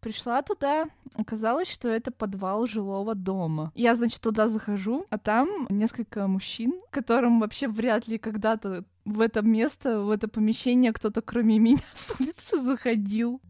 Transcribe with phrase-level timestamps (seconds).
[0.00, 3.72] Пришла туда, оказалось, что это подвал жилого дома.
[3.74, 9.42] Я, значит, туда захожу, а там несколько мужчин, которым вообще вряд ли когда-то в это
[9.42, 13.40] место, в это помещение кто-то кроме меня с улицы заходил.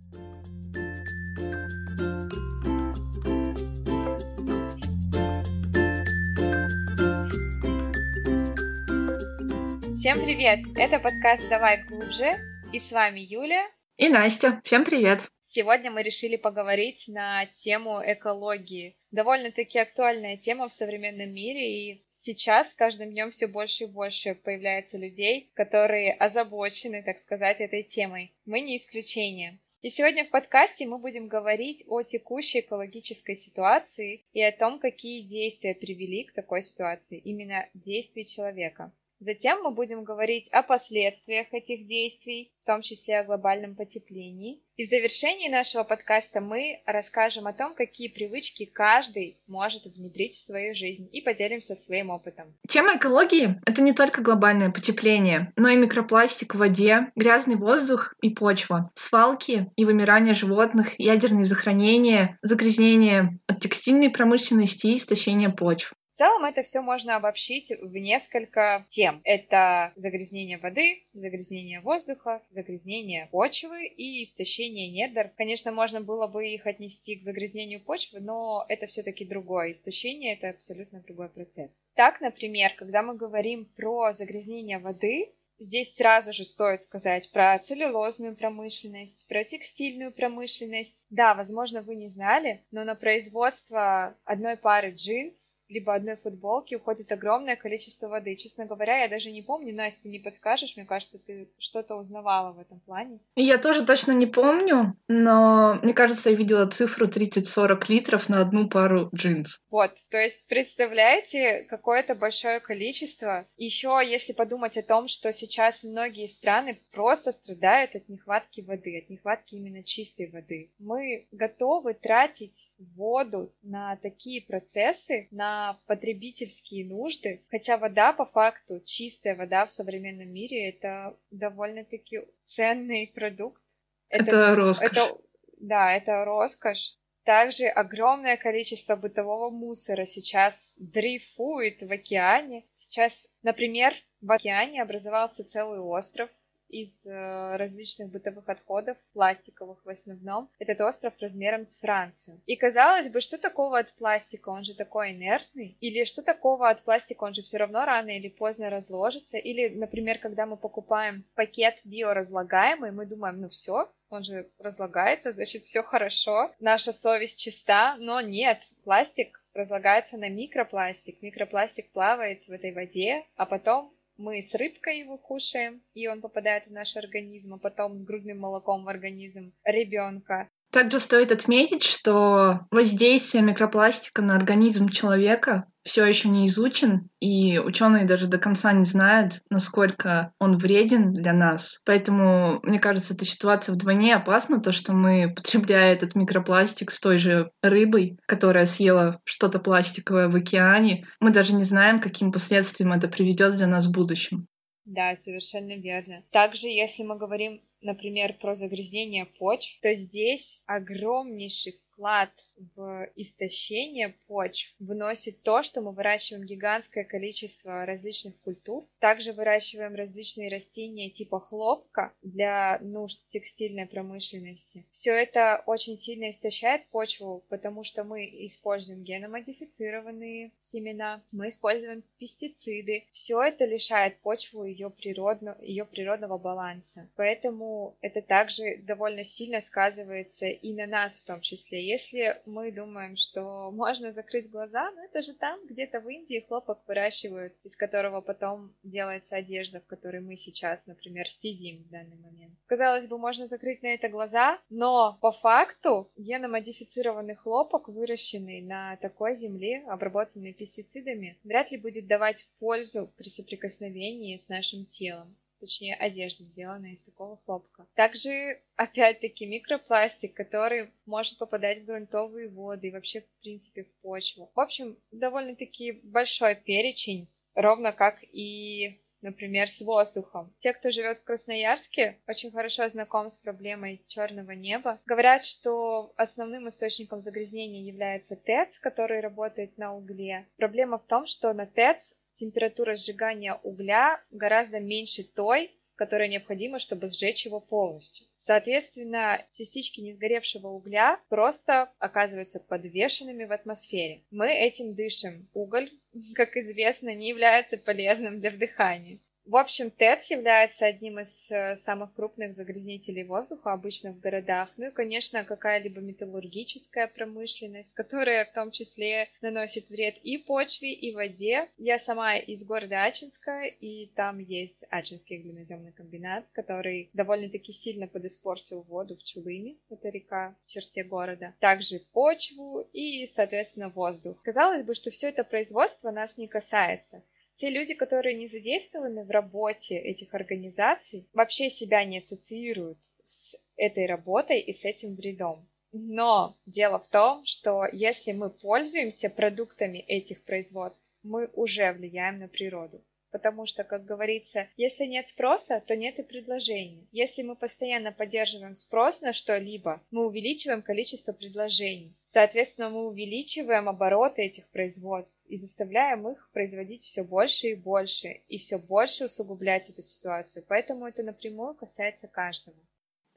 [9.95, 10.61] Всем привет!
[10.77, 12.37] Это подкаст «Давай глубже»
[12.73, 13.67] и с вами Юля
[13.99, 14.63] и Настя.
[14.65, 15.29] Всем привет!
[15.43, 18.97] Сегодня мы решили поговорить на тему экологии.
[19.11, 24.37] Довольно-таки актуальная тема в современном мире, и сейчас с каждым днем все больше и больше
[24.37, 28.33] появляется людей, которые озабочены, так сказать, этой темой.
[28.47, 29.59] Мы не исключение.
[29.81, 35.23] И сегодня в подкасте мы будем говорить о текущей экологической ситуации и о том, какие
[35.23, 38.93] действия привели к такой ситуации, именно действий человека.
[39.21, 44.61] Затем мы будем говорить о последствиях этих действий, в том числе о глобальном потеплении.
[44.77, 50.41] И в завершении нашего подкаста мы расскажем о том, какие привычки каждый может внедрить в
[50.41, 52.55] свою жизнь и поделимся своим опытом.
[52.69, 58.31] Тема экологии— это не только глобальное потепление, но и микропластик в воде, грязный воздух и
[58.31, 66.45] почва, свалки и вымирание животных, ядерные захоронения, загрязнение от текстильной промышленности и истощение почв целом
[66.45, 69.21] это все можно обобщить в несколько тем.
[69.23, 75.31] Это загрязнение воды, загрязнение воздуха, загрязнение почвы и истощение недр.
[75.37, 79.71] Конечно, можно было бы их отнести к загрязнению почвы, но это все-таки другое.
[79.71, 81.83] Истощение— это абсолютно другой процесс.
[81.95, 88.37] Так, например, когда мы говорим про загрязнение воды, Здесь сразу же стоит сказать про целлюлозную
[88.37, 91.05] промышленность, про текстильную промышленность.
[91.11, 97.13] Да, возможно, вы не знали, но на производство одной пары джинс либо одной футболки уходит
[97.13, 98.35] огромное количество воды.
[98.37, 102.53] Честно говоря, я даже не помню, Настя, ты не подскажешь, мне кажется, ты что-то узнавала
[102.53, 103.21] в этом плане.
[103.37, 108.69] Я тоже точно не помню, но мне кажется, я видела цифру 30-40 литров на одну
[108.69, 109.61] пару джинс.
[109.71, 113.47] Вот, то есть представляете, какое-то большое количество.
[113.57, 119.11] Еще если подумать о том, что сейчас многие страны просто страдают от нехватки воды, от
[119.11, 120.71] нехватки именно чистой воды.
[120.79, 129.37] Мы готовы тратить воду на такие процессы, на потребительские нужды, хотя вода по факту, чистая
[129.37, 133.63] вода в современном мире, это довольно-таки ценный продукт.
[134.09, 134.91] Это, это роскошь.
[134.91, 135.19] Это,
[135.59, 136.99] да, это роскошь.
[137.25, 142.65] Также огромное количество бытового мусора сейчас дрейфует в океане.
[142.71, 143.93] Сейчас, например,
[144.23, 146.31] в океане образовался целый остров,
[146.69, 150.51] из э, различных бытовых отходов, пластиковых в основном.
[150.59, 152.41] Этот остров размером с Францию.
[152.47, 154.51] И казалось бы, что такого от пластика?
[154.51, 155.77] Он же такой инертный.
[155.81, 157.25] Или что такого от пластика?
[157.25, 159.39] Он же все равно рано или поздно разложится.
[159.39, 165.63] Или, например, когда мы покупаем пакет биоразлагаемый, мы думаем, ну все, он же разлагается, значит,
[165.63, 171.21] все хорошо, наша совесть чиста, но нет, пластик разлагается на микропластик.
[171.21, 176.67] Микропластик плавает в этой воде, а потом мы с рыбкой его кушаем, и он попадает
[176.67, 180.49] в наш организм, а потом с грудным молоком в организм ребенка.
[180.71, 188.05] Также стоит отметить, что воздействие микропластика на организм человека все еще не изучен, и ученые
[188.05, 191.81] даже до конца не знают, насколько он вреден для нас.
[191.87, 197.17] Поэтому, мне кажется, эта ситуация вдвойне опасна, то, что мы, потребляя этот микропластик с той
[197.17, 203.09] же рыбой, которая съела что-то пластиковое в океане, мы даже не знаем, каким последствиям это
[203.09, 204.47] приведет для нас в будущем.
[204.85, 206.23] Да, совершенно верно.
[206.31, 212.31] Также, если мы говорим, например, про загрязнение почв, то здесь огромнейший вклад
[212.77, 218.87] в истощение почв вносит то, что мы выращиваем гигантское количество различных культур.
[219.01, 224.87] Также выращиваем различные растения типа хлопка для нужд текстильной промышленности.
[224.91, 233.07] Все это очень сильно истощает почву, потому что мы используем геномодифицированные семена, мы используем пестициды.
[233.11, 237.09] Все это лишает почву ее, природно, ее природного баланса.
[237.17, 237.68] Поэтому
[238.01, 243.71] это также довольно сильно сказывается и на нас в том числе если мы думаем, что
[243.73, 248.75] можно закрыть глаза, ну это же там, где-то в Индии хлопок выращивают, из которого потом
[248.83, 252.55] делается одежда, в которой мы сейчас, например, сидим в данный момент.
[252.67, 259.35] Казалось бы, можно закрыть на это глаза, но по факту геномодифицированный хлопок, выращенный на такой
[259.35, 266.43] земле, обработанный пестицидами, вряд ли будет давать пользу при соприкосновении с нашим телом точнее одежда,
[266.43, 267.87] сделанная из такого хлопка.
[267.95, 274.51] Также, опять-таки, микропластик, который может попадать в грунтовые воды и вообще, в принципе, в почву.
[274.55, 280.55] В общем, довольно-таки большой перечень, ровно как и например, с воздухом.
[280.59, 285.01] Те, кто живет в Красноярске, очень хорошо знаком с проблемой черного неба.
[285.07, 290.47] Говорят, что основным источником загрязнения является ТЭЦ, который работает на угле.
[290.57, 297.09] Проблема в том, что на ТЭЦ температура сжигания угля гораздо меньше той, которая необходима, чтобы
[297.09, 298.27] сжечь его полностью.
[298.37, 304.23] Соответственно, частички несгоревшего угля просто оказываются подвешенными в атмосфере.
[304.31, 305.49] Мы этим дышим.
[305.55, 305.91] Уголь,
[306.35, 309.19] как известно, не является полезным для вдыхания.
[309.49, 314.69] В общем, ТЭЦ является одним из э, самых крупных загрязнителей воздуха обычно в городах.
[314.77, 321.15] Ну и, конечно, какая-либо металлургическая промышленность, которая в том числе наносит вред и почве, и
[321.15, 321.67] воде.
[321.79, 328.83] Я сама из города Ачинска, и там есть Ачинский глиноземный комбинат, который довольно-таки сильно подиспортил
[328.83, 331.55] воду в Чулыме, это река в черте города.
[331.59, 334.43] Также почву и, соответственно, воздух.
[334.43, 337.23] Казалось бы, что все это производство нас не касается
[337.59, 344.07] те люди, которые не задействованы в работе этих организаций, вообще себя не ассоциируют с этой
[344.07, 345.69] работой и с этим вредом.
[345.91, 352.47] Но дело в том, что если мы пользуемся продуктами этих производств, мы уже влияем на
[352.47, 353.03] природу.
[353.39, 357.07] Потому что, как говорится, если нет спроса, то нет и предложения.
[357.13, 362.17] Если мы постоянно поддерживаем спрос на что-либо, мы увеличиваем количество предложений.
[362.25, 368.59] Соответственно, мы увеличиваем обороты этих производств и заставляем их производить все больше и больше, и
[368.59, 370.65] все больше усугублять эту ситуацию.
[370.69, 372.77] Поэтому это напрямую касается каждого.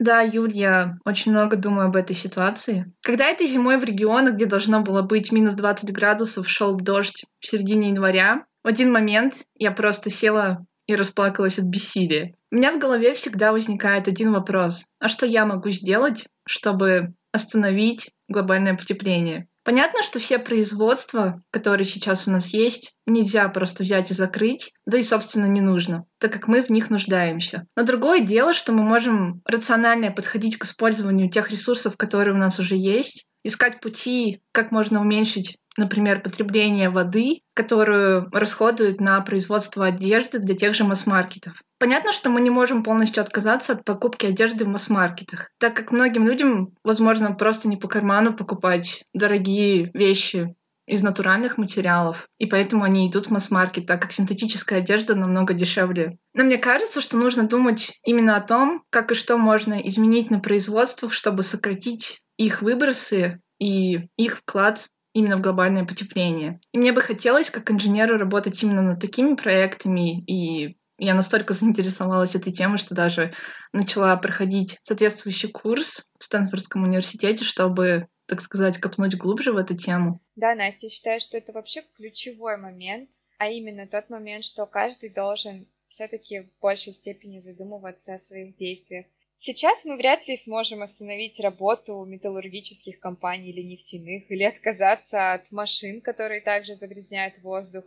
[0.00, 2.92] Да, Юль, я очень много думаю об этой ситуации.
[3.02, 7.46] Когда этой зимой в регионах, где должно было быть минус 20 градусов, шел дождь в
[7.46, 12.34] середине января, в один момент я просто села и расплакалась от бессилия.
[12.50, 14.84] У меня в голове всегда возникает один вопрос.
[14.98, 19.48] А что я могу сделать, чтобы остановить глобальное потепление?
[19.64, 24.98] Понятно, что все производства, которые сейчас у нас есть, нельзя просто взять и закрыть, да
[24.98, 27.66] и, собственно, не нужно, так как мы в них нуждаемся.
[27.76, 32.58] Но другое дело, что мы можем рационально подходить к использованию тех ресурсов, которые у нас
[32.58, 40.38] уже есть, искать пути, как можно уменьшить например, потребление воды, которую расходуют на производство одежды
[40.38, 41.62] для тех же масс-маркетов.
[41.78, 46.26] Понятно, что мы не можем полностью отказаться от покупки одежды в масс-маркетах, так как многим
[46.26, 50.54] людям, возможно, просто не по карману покупать дорогие вещи
[50.86, 56.18] из натуральных материалов, и поэтому они идут в масс-маркет, так как синтетическая одежда намного дешевле.
[56.34, 60.40] Но мне кажется, что нужно думать именно о том, как и что можно изменить на
[60.40, 66.60] производствах, чтобы сократить их выбросы и их вклад именно в глобальное потепление.
[66.72, 72.34] И мне бы хотелось, как инженеру, работать именно над такими проектами, и я настолько заинтересовалась
[72.34, 73.34] этой темой, что даже
[73.72, 80.20] начала проходить соответствующий курс в Стэнфордском университете, чтобы, так сказать, копнуть глубже в эту тему.
[80.36, 85.12] Да, Настя, я считаю, что это вообще ключевой момент, а именно тот момент, что каждый
[85.12, 89.06] должен все-таки в большей степени задумываться о своих действиях
[89.44, 96.00] Сейчас мы вряд ли сможем остановить работу металлургических компаний или нефтяных, или отказаться от машин,
[96.00, 97.82] которые также загрязняют воздух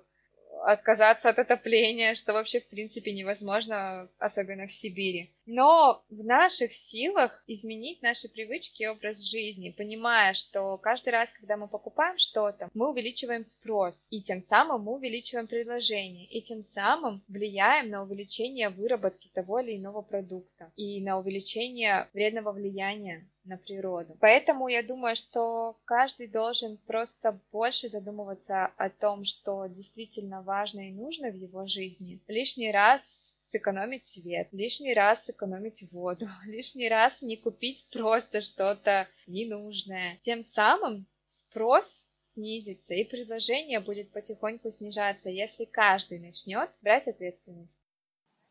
[0.66, 5.32] отказаться от отопления, что вообще в принципе невозможно, особенно в Сибири.
[5.46, 11.56] Но в наших силах изменить наши привычки и образ жизни, понимая, что каждый раз, когда
[11.56, 17.24] мы покупаем что-то, мы увеличиваем спрос, и тем самым мы увеличиваем предложение, и тем самым
[17.28, 24.16] влияем на увеличение выработки того или иного продукта и на увеличение вредного влияния на природу.
[24.20, 30.92] Поэтому я думаю, что каждый должен просто больше задумываться о том, что действительно важно и
[30.92, 32.20] нужно в его жизни.
[32.28, 40.18] Лишний раз сэкономить свет, лишний раз сэкономить воду, лишний раз не купить просто что-то ненужное.
[40.20, 47.82] Тем самым спрос снизится, и предложение будет потихоньку снижаться, если каждый начнет брать ответственность.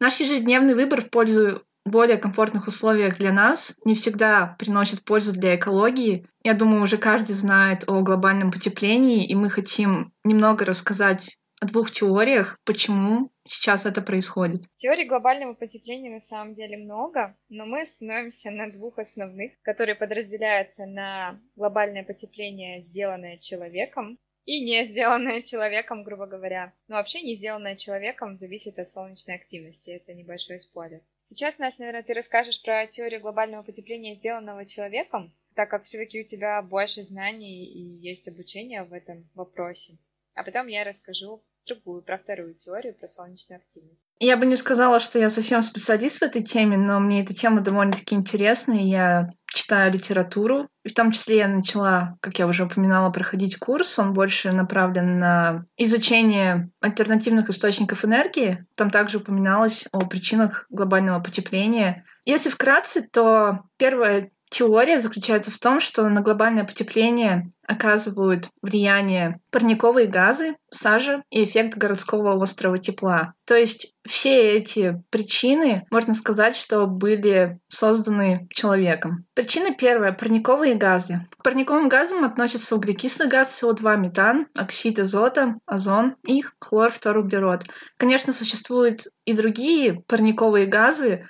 [0.00, 5.56] Наш ежедневный выбор в пользу более комфортных условиях для нас не всегда приносит пользу для
[5.56, 6.26] экологии.
[6.42, 11.90] Я думаю, уже каждый знает о глобальном потеплении, и мы хотим немного рассказать о двух
[11.90, 14.62] теориях, почему сейчас это происходит.
[14.74, 20.86] Теорий глобального потепления на самом деле много, но мы остановимся на двух основных, которые подразделяются
[20.86, 26.74] на глобальное потепление, сделанное человеком, и не сделанное человеком, грубо говоря.
[26.88, 31.00] Но вообще не сделанное человеком зависит от солнечной активности, это небольшой спойлер.
[31.26, 36.24] Сейчас, Настя, наверное, ты расскажешь про теорию глобального потепления, сделанного человеком, так как все-таки у
[36.24, 39.98] тебя больше знаний и есть обучение в этом вопросе.
[40.34, 44.06] А потом я расскажу другую, про вторую теорию, про солнечную активность.
[44.18, 47.60] Я бы не сказала, что я совсем специалист в этой теме, но мне эта тема
[47.60, 50.68] довольно-таки интересна, и я читаю литературу.
[50.82, 53.98] И в том числе я начала, как я уже упоминала, проходить курс.
[53.98, 58.66] Он больше направлен на изучение альтернативных источников энергии.
[58.74, 62.04] Там также упоминалось о причинах глобального потепления.
[62.24, 70.06] Если вкратце, то первая Теория заключается в том, что на глобальное потепление оказывают влияние парниковые
[70.06, 73.34] газы, сажа и эффект городского острого тепла.
[73.46, 79.24] То есть все эти причины, можно сказать, что были созданы человеком.
[79.34, 81.26] Причина первая— парниковые газы.
[81.36, 87.64] К парниковым газам относятся углекислый газ, СО2, метан, оксид азота, озон и хлорфторуглерод.
[87.96, 91.24] Конечно, существуют и другие парниковые газы,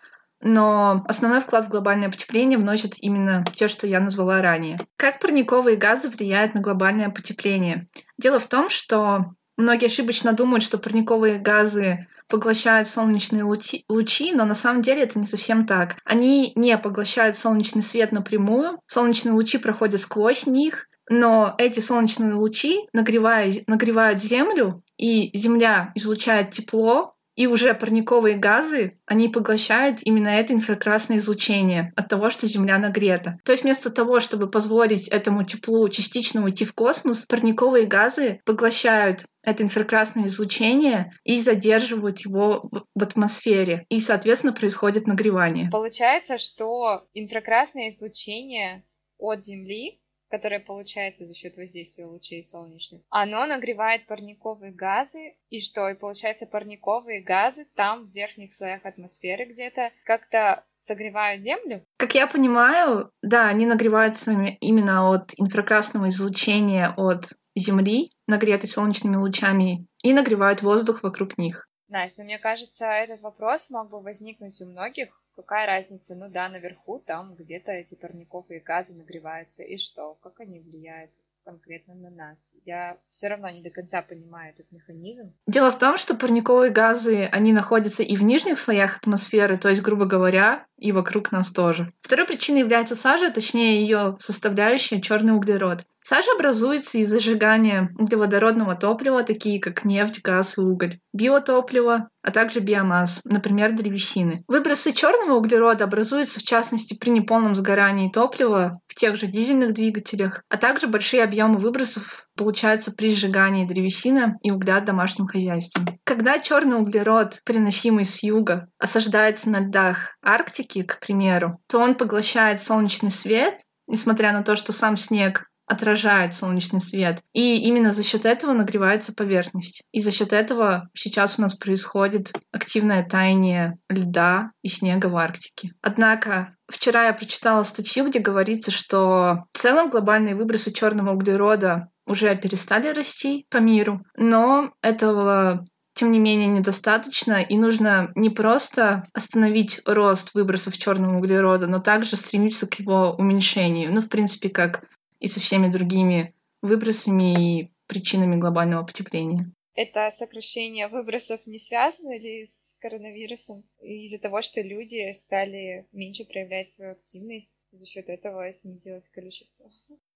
[0.44, 4.78] но основной вклад в глобальное потепление вносят именно те, что я назвала ранее.
[4.96, 7.88] Как парниковые газы влияют на глобальное потепление?
[8.18, 14.44] Дело в том, что многие ошибочно думают, что парниковые газы поглощают солнечные лучи, лучи, но
[14.44, 15.96] на самом деле это не совсем так.
[16.04, 22.88] Они не поглощают солнечный свет напрямую, солнечные лучи проходят сквозь них, но эти солнечные лучи
[22.92, 30.52] нагревают, нагревают Землю, и Земля излучает тепло, и уже парниковые газы, они поглощают именно это
[30.52, 33.38] инфракрасное излучение от того, что Земля нагрета.
[33.44, 39.24] То есть вместо того, чтобы позволить этому теплу частично уйти в космос, парниковые газы поглощают
[39.42, 43.84] это инфракрасное излучение и задерживают его в атмосфере.
[43.90, 45.68] И, соответственно, происходит нагревание.
[45.70, 48.84] Получается, что инфракрасное излучение
[49.18, 50.00] от Земли
[50.34, 55.88] которое получается за счет воздействия лучей солнечных, оно нагревает парниковые газы, и что?
[55.88, 61.84] И получается парниковые газы там в верхних слоях атмосферы где-то как-то согревают Землю?
[61.98, 69.86] Как я понимаю, да, они нагреваются именно от инфракрасного излучения от Земли, нагретой солнечными лучами,
[70.02, 71.68] и нагревают воздух вокруг них.
[71.94, 76.14] Настя, но мне кажется, этот вопрос мог бы возникнуть у многих, Какая разница?
[76.14, 79.64] Ну да, наверху там где-то эти парниковые газы нагреваются.
[79.64, 80.14] И что?
[80.22, 81.10] Как они влияют?
[81.44, 82.56] конкретно на нас.
[82.64, 85.34] Я все равно не до конца понимаю этот механизм.
[85.46, 89.82] Дело в том, что парниковые газы, они находятся и в нижних слоях атмосферы, то есть,
[89.82, 91.92] грубо говоря, и вокруг нас тоже.
[92.00, 95.84] Второй причиной является сажа, точнее ее составляющая черный углерод.
[96.06, 102.60] Сажа образуется из зажигания углеводородного топлива, такие как нефть, газ и уголь, биотоплива, а также
[102.60, 104.44] биомасс, например, древесины.
[104.46, 110.42] Выбросы черного углерода образуются в частности при неполном сгорании топлива в тех же дизельных двигателях,
[110.50, 115.98] а также большие объемы выбросов получаются при сжигании древесины и угля в домашнем хозяйстве.
[116.04, 122.62] Когда черный углерод, приносимый с юга, осаждается на льдах Арктики, к примеру, то он поглощает
[122.62, 127.20] солнечный свет, несмотря на то, что сам снег отражает солнечный свет.
[127.32, 129.82] И именно за счет этого нагревается поверхность.
[129.92, 135.72] И за счет этого сейчас у нас происходит активное таяние льда и снега в Арктике.
[135.80, 142.36] Однако вчера я прочитала статью, где говорится, что в целом глобальные выбросы черного углерода уже
[142.36, 149.80] перестали расти по миру, но этого тем не менее недостаточно, и нужно не просто остановить
[149.86, 153.94] рост выбросов черного углерода, но также стремиться к его уменьшению.
[153.94, 154.82] Ну, в принципе, как
[155.20, 159.52] и со всеми другими выбросами и причинами глобального потепления.
[159.76, 163.64] Это сокращение выбросов не связано ли с коронавирусом?
[163.82, 169.68] Из-за того, что люди стали меньше проявлять свою активность, за счет этого снизилось количество?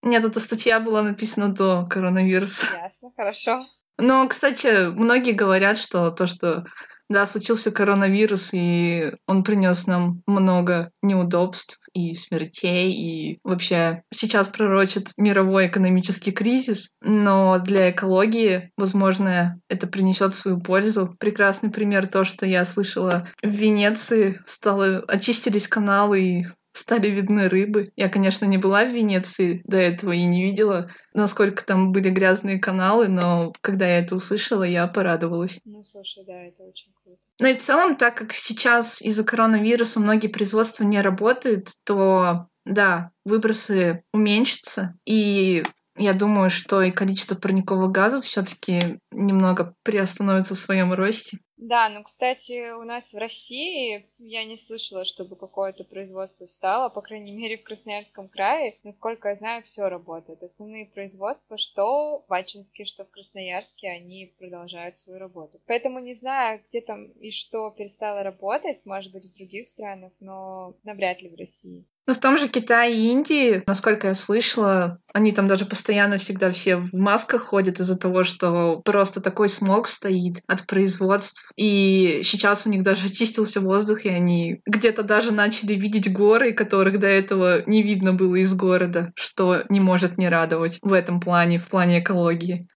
[0.02, 2.66] Нет, эта статья была написана до коронавируса.
[2.80, 3.66] Ясно, хорошо.
[3.96, 6.64] Но, кстати, многие говорят, что то, что
[7.08, 15.12] да, случился коронавирус, и он принес нам много неудобств и смертей, и вообще сейчас пророчит
[15.16, 21.16] мировой экономический кризис, но для экологии, возможно, это принесет свою пользу.
[21.18, 26.46] Прекрасный пример то, что я слышала в Венеции, стало очистились каналы и
[26.78, 27.90] стали видны рыбы.
[27.96, 32.58] Я, конечно, не была в Венеции до этого и не видела, насколько там были грязные
[32.58, 35.60] каналы, но когда я это услышала, я порадовалась.
[35.64, 37.18] Ну, слушай, да, это очень круто.
[37.40, 43.12] Ну и в целом, так как сейчас из-за коронавируса многие производства не работают, то да,
[43.24, 45.62] выбросы уменьшатся, и
[45.98, 51.38] я думаю, что и количество парниковых газов все-таки немного приостановится в своем росте.
[51.58, 57.02] Да, ну, кстати, у нас в России я не слышала, чтобы какое-то производство встало, по
[57.02, 58.78] крайней мере, в Красноярском крае.
[58.84, 60.44] Насколько я знаю, все работает.
[60.44, 65.60] Основные производства, что в Ачинске, что в Красноярске, они продолжают свою работу.
[65.66, 70.76] Поэтому не знаю, где там и что перестало работать, может быть, в других странах, но
[70.84, 71.84] навряд ли в России.
[72.08, 76.50] Но в том же Китае и Индии, насколько я слышала, они там даже постоянно всегда
[76.52, 81.50] все в масках ходят из-за того, что просто такой смог стоит от производств.
[81.54, 86.98] И сейчас у них даже очистился воздух, и они где-то даже начали видеть горы, которых
[86.98, 91.58] до этого не видно было из города, что не может не радовать в этом плане,
[91.58, 92.68] в плане экологии.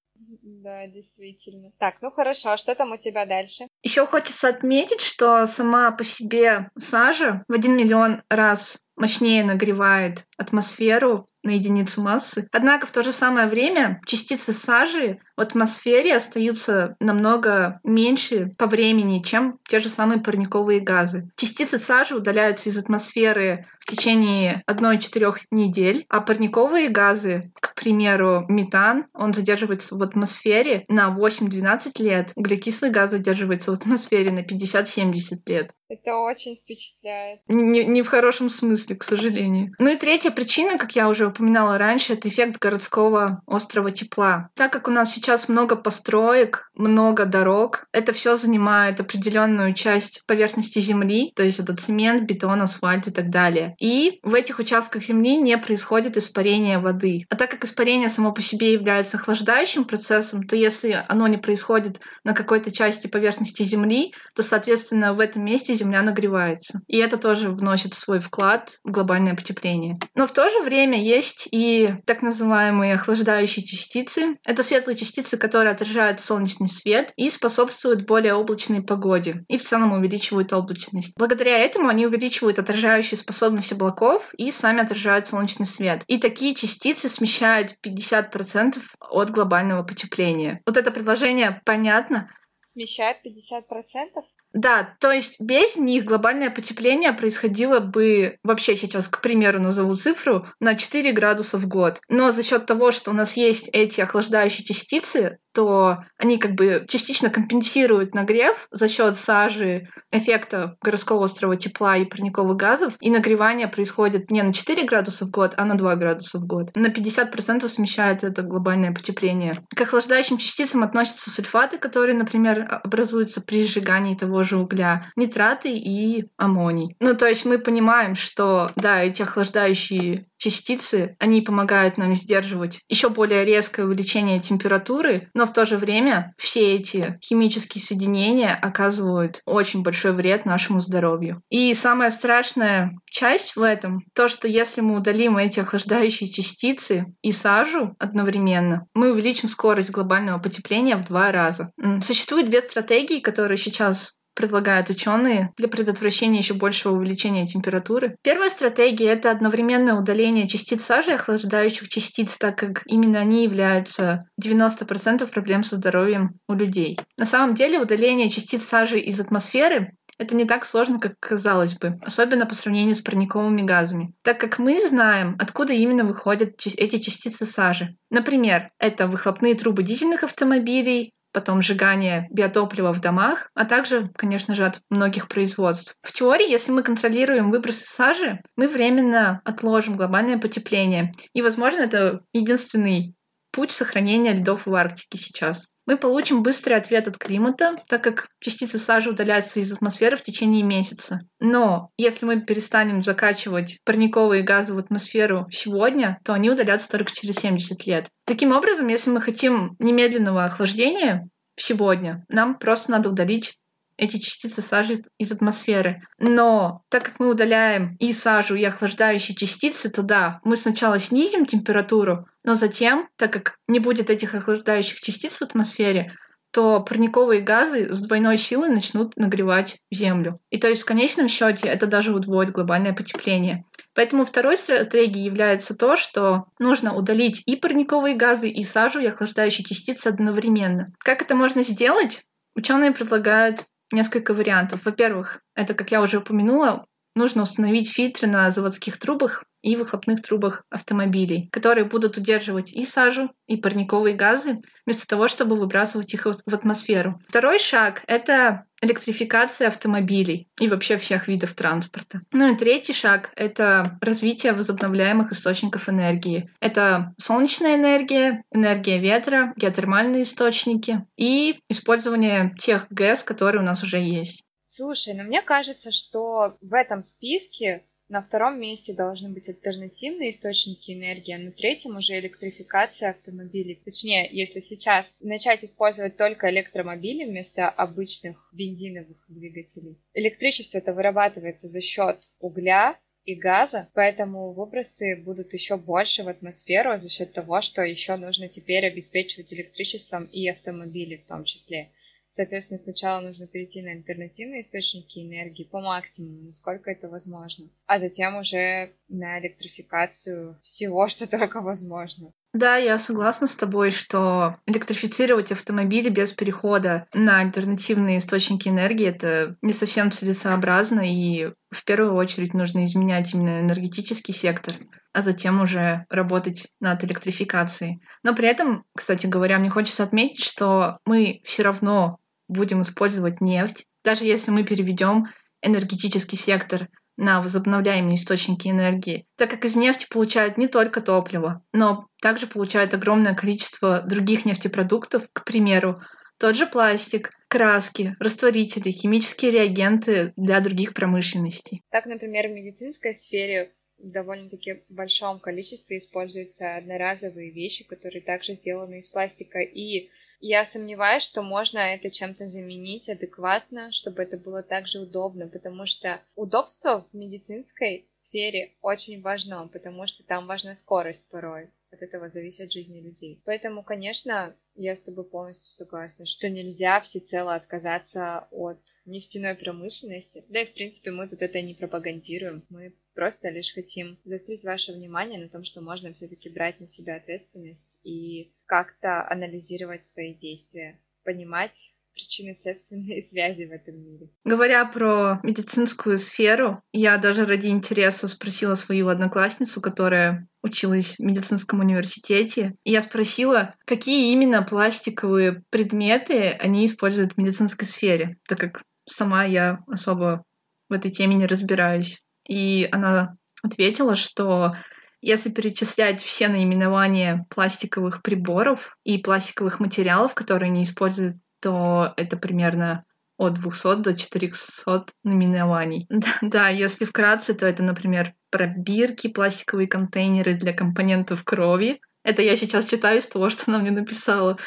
[0.62, 1.72] Да, действительно.
[1.78, 3.64] Так, ну хорошо, а что там у тебя дальше?
[3.82, 11.26] Еще хочется отметить, что сама по себе сажа в один миллион раз мощнее нагревает атмосферу
[11.42, 12.48] на единицу массы.
[12.52, 19.22] Однако в то же самое время частицы сажи в атмосфере остаются намного меньше по времени,
[19.22, 21.30] чем те же самые парниковые газы.
[21.36, 29.06] Частицы сажи удаляются из атмосферы в течение 1-4 недель, а парниковые газы, к примеру, метан,
[29.12, 35.72] он задерживается в атмосфере на 8-12 лет, углекислый газ задерживается в атмосфере на 50-70 лет.
[35.88, 37.40] Это очень впечатляет.
[37.48, 39.72] Не, не в хорошем смысле, к сожалению.
[39.78, 44.50] Ну и третья причина, как я уже упоминала раньше, это эффект городского острого тепла.
[44.54, 50.78] Так как у нас сейчас много построек, много дорог, это все занимает определенную часть поверхности
[50.80, 53.74] Земли, то есть это цемент, бетон, асфальт и так далее.
[53.78, 57.26] И в этих участках Земли не происходит испарение воды.
[57.28, 62.00] А так как испарение само по себе является охлаждающим процессом, то если оно не происходит
[62.24, 66.80] на какой-то части поверхности Земли, то, соответственно, в этом месте Земля нагревается.
[66.86, 69.98] И это тоже вносит свой вклад в глобальное потепление.
[70.14, 74.36] Но в то же время есть и так называемые охлаждающие частицы.
[74.46, 79.92] Это светлые частицы, которые отражают солнечный свет и способствуют более облачной погоде и в целом
[79.92, 81.14] увеличивают облачность.
[81.16, 86.02] Благодаря этому они увеличивают отражающую способность облаков и сами отражают солнечный свет.
[86.06, 90.60] И такие частицы смещают 50% от глобального потепления.
[90.66, 92.28] Вот это предложение понятно?
[92.60, 94.22] Смещает 50%?
[94.52, 100.46] Да, то есть без них глобальное потепление происходило бы, вообще сейчас, к примеру, назову цифру,
[100.60, 102.00] на 4 градуса в год.
[102.08, 106.86] Но за счет того, что у нас есть эти охлаждающие частицы, то они как бы
[106.88, 113.68] частично компенсируют нагрев за счет сажи, эффекта городского острого тепла и парниковых газов, и нагревание
[113.68, 116.70] происходит не на 4 градуса в год, а на 2 градуса в год.
[116.74, 119.62] На 50% смещает это глобальное потепление.
[119.74, 126.26] К охлаждающим частицам относятся сульфаты, которые, например, образуются при сжигании того же угля, нитраты и
[126.36, 126.96] аммоний.
[127.00, 133.08] Ну, то есть мы понимаем, что, да, эти охлаждающие частицы, они помогают нам сдерживать еще
[133.08, 139.82] более резкое увеличение температуры, но в то же время все эти химические соединения оказывают очень
[139.82, 141.42] большой вред нашему здоровью.
[141.48, 147.30] И самая страшная часть в этом то, что если мы удалим эти охлаждающие частицы и
[147.30, 151.70] сажу одновременно, мы увеличим скорость глобального потепления в два раза.
[152.02, 158.16] Существует две стратегии, которые сейчас предлагают ученые для предотвращения еще большего увеличения температуры.
[158.22, 165.26] Первая стратегия— это одновременное удаление частиц сажи охлаждающих частиц, так как именно они являются 90%
[165.26, 166.98] проблем со здоровьем у людей.
[167.16, 171.98] На самом деле удаление частиц сажи из атмосферы это не так сложно, как казалось бы,
[172.02, 177.46] особенно по сравнению с парниковыми газами, так как мы знаем, откуда именно выходят эти частицы
[177.46, 177.96] сажи.
[178.10, 184.64] Например, это выхлопные трубы дизельных автомобилей, потом сжигание биотоплива в домах, а также, конечно же,
[184.64, 185.96] от многих производств.
[186.02, 191.12] В теории, если мы контролируем выбросы сажи, мы временно отложим глобальное потепление.
[191.32, 193.14] И, возможно, это единственный
[193.50, 195.71] путь сохранения льдов в Арктике сейчас.
[195.84, 200.62] Мы получим быстрый ответ от климата, так как частицы сажи удаляются из атмосферы в течение
[200.62, 201.20] месяца.
[201.40, 207.36] Но если мы перестанем закачивать парниковые газы в атмосферу сегодня, то они удалятся только через
[207.36, 208.06] 70 лет.
[208.26, 213.58] Таким образом, если мы хотим немедленного охлаждения сегодня, нам просто надо удалить
[213.96, 216.02] эти частицы сажи из атмосферы.
[216.18, 221.46] Но так как мы удаляем и сажу, и охлаждающие частицы, то да, мы сначала снизим
[221.46, 226.12] температуру, но затем, так как не будет этих охлаждающих частиц в атмосфере,
[226.52, 230.38] то парниковые газы с двойной силой начнут нагревать Землю.
[230.50, 233.64] И то есть в конечном счете это даже удвоит глобальное потепление.
[233.94, 239.64] Поэтому второй стратегией является то, что нужно удалить и парниковые газы, и сажу, и охлаждающие
[239.64, 240.92] частицы одновременно.
[240.98, 242.22] Как это можно сделать?
[242.54, 244.84] Ученые предлагают несколько вариантов.
[244.84, 250.64] Во-первых, это, как я уже упомянула, нужно установить фильтры на заводских трубах и выхлопных трубах
[250.70, 256.54] автомобилей, которые будут удерживать и сажу, и парниковые газы, вместо того, чтобы выбрасывать их в
[256.54, 257.20] атмосферу.
[257.28, 262.20] Второй шаг— это электрификация автомобилей и вообще всех видов транспорта.
[262.32, 266.50] Ну и третий шаг— это развитие возобновляемых источников энергии.
[266.60, 273.98] Это солнечная энергия, энергия ветра, геотермальные источники и использование тех ГЭС, которые у нас уже
[273.98, 274.42] есть.
[274.66, 280.92] Слушай, ну мне кажется, что в этом списке На втором месте должны быть альтернативные источники
[280.92, 283.80] энергии, а на третьем уже электрификация автомобилей.
[283.82, 289.96] Точнее, если сейчас начать использовать только электромобили вместо обычных бензиновых двигателей.
[290.12, 296.98] Электричество это вырабатывается за счет угля, и газа, поэтому выбросы будут еще больше в атмосферу
[296.98, 301.90] за счет того, что еще нужно теперь обеспечивать электричеством и автомобили в том числе.
[302.34, 308.38] Соответственно, сначала нужно перейти на альтернативные источники энергии по максимуму, насколько это возможно, а затем
[308.38, 312.32] уже на электрификацию всего, что только возможно.
[312.54, 319.56] Да, я согласна с тобой, что электрифицировать автомобили без перехода на альтернативные источники энергии это
[319.60, 324.76] не совсем целесообразно, и в первую очередь нужно изменять именно энергетический сектор,
[325.12, 328.02] а затем уже работать над электрификацией.
[328.22, 332.18] Но при этом, кстати говоря, мне хочется отметить, что мы все равно
[332.52, 335.26] будем использовать нефть, даже если мы переведем
[335.62, 342.06] энергетический сектор на возобновляемые источники энергии, так как из нефти получают не только топливо, но
[342.20, 346.00] также получают огромное количество других нефтепродуктов, к примеру,
[346.38, 351.82] тот же пластик, краски, растворители, химические реагенты для других промышленностей.
[351.90, 358.98] Так, например, в медицинской сфере в довольно-таки большом количестве используются одноразовые вещи, которые также сделаны
[358.98, 360.10] из пластика, и
[360.42, 366.20] я сомневаюсь, что можно это чем-то заменить адекватно, чтобы это было также удобно, потому что
[366.34, 371.70] удобство в медицинской сфере очень важно, потому что там важна скорость порой.
[371.92, 373.40] От этого зависит жизни людей.
[373.44, 380.44] Поэтому, конечно, я с тобой полностью согласна, что нельзя всецело отказаться от нефтяной промышленности.
[380.48, 382.64] Да и, в принципе, мы тут это не пропагандируем.
[382.70, 387.16] Мы просто лишь хотим заострить ваше внимание на том, что можно все-таки брать на себя
[387.16, 394.30] ответственность и как-то анализировать свои действия, понимать причинно-следственные связи в этом мире.
[394.44, 401.80] Говоря про медицинскую сферу, я даже ради интереса спросила свою одноклассницу, которая училась в медицинском
[401.80, 408.82] университете, и я спросила, какие именно пластиковые предметы они используют в медицинской сфере, так как
[409.08, 410.44] сама я особо
[410.88, 412.22] в этой теме не разбираюсь.
[412.48, 414.74] И она ответила, что
[415.20, 423.04] если перечислять все наименования пластиковых приборов и пластиковых материалов, которые они используют, то это примерно
[423.38, 426.06] от 200 до 400 наименований.
[426.10, 432.00] Да, да, если вкратце, то это, например, пробирки, пластиковые контейнеры для компонентов крови.
[432.24, 434.58] Это я сейчас читаю из того, что она мне написала.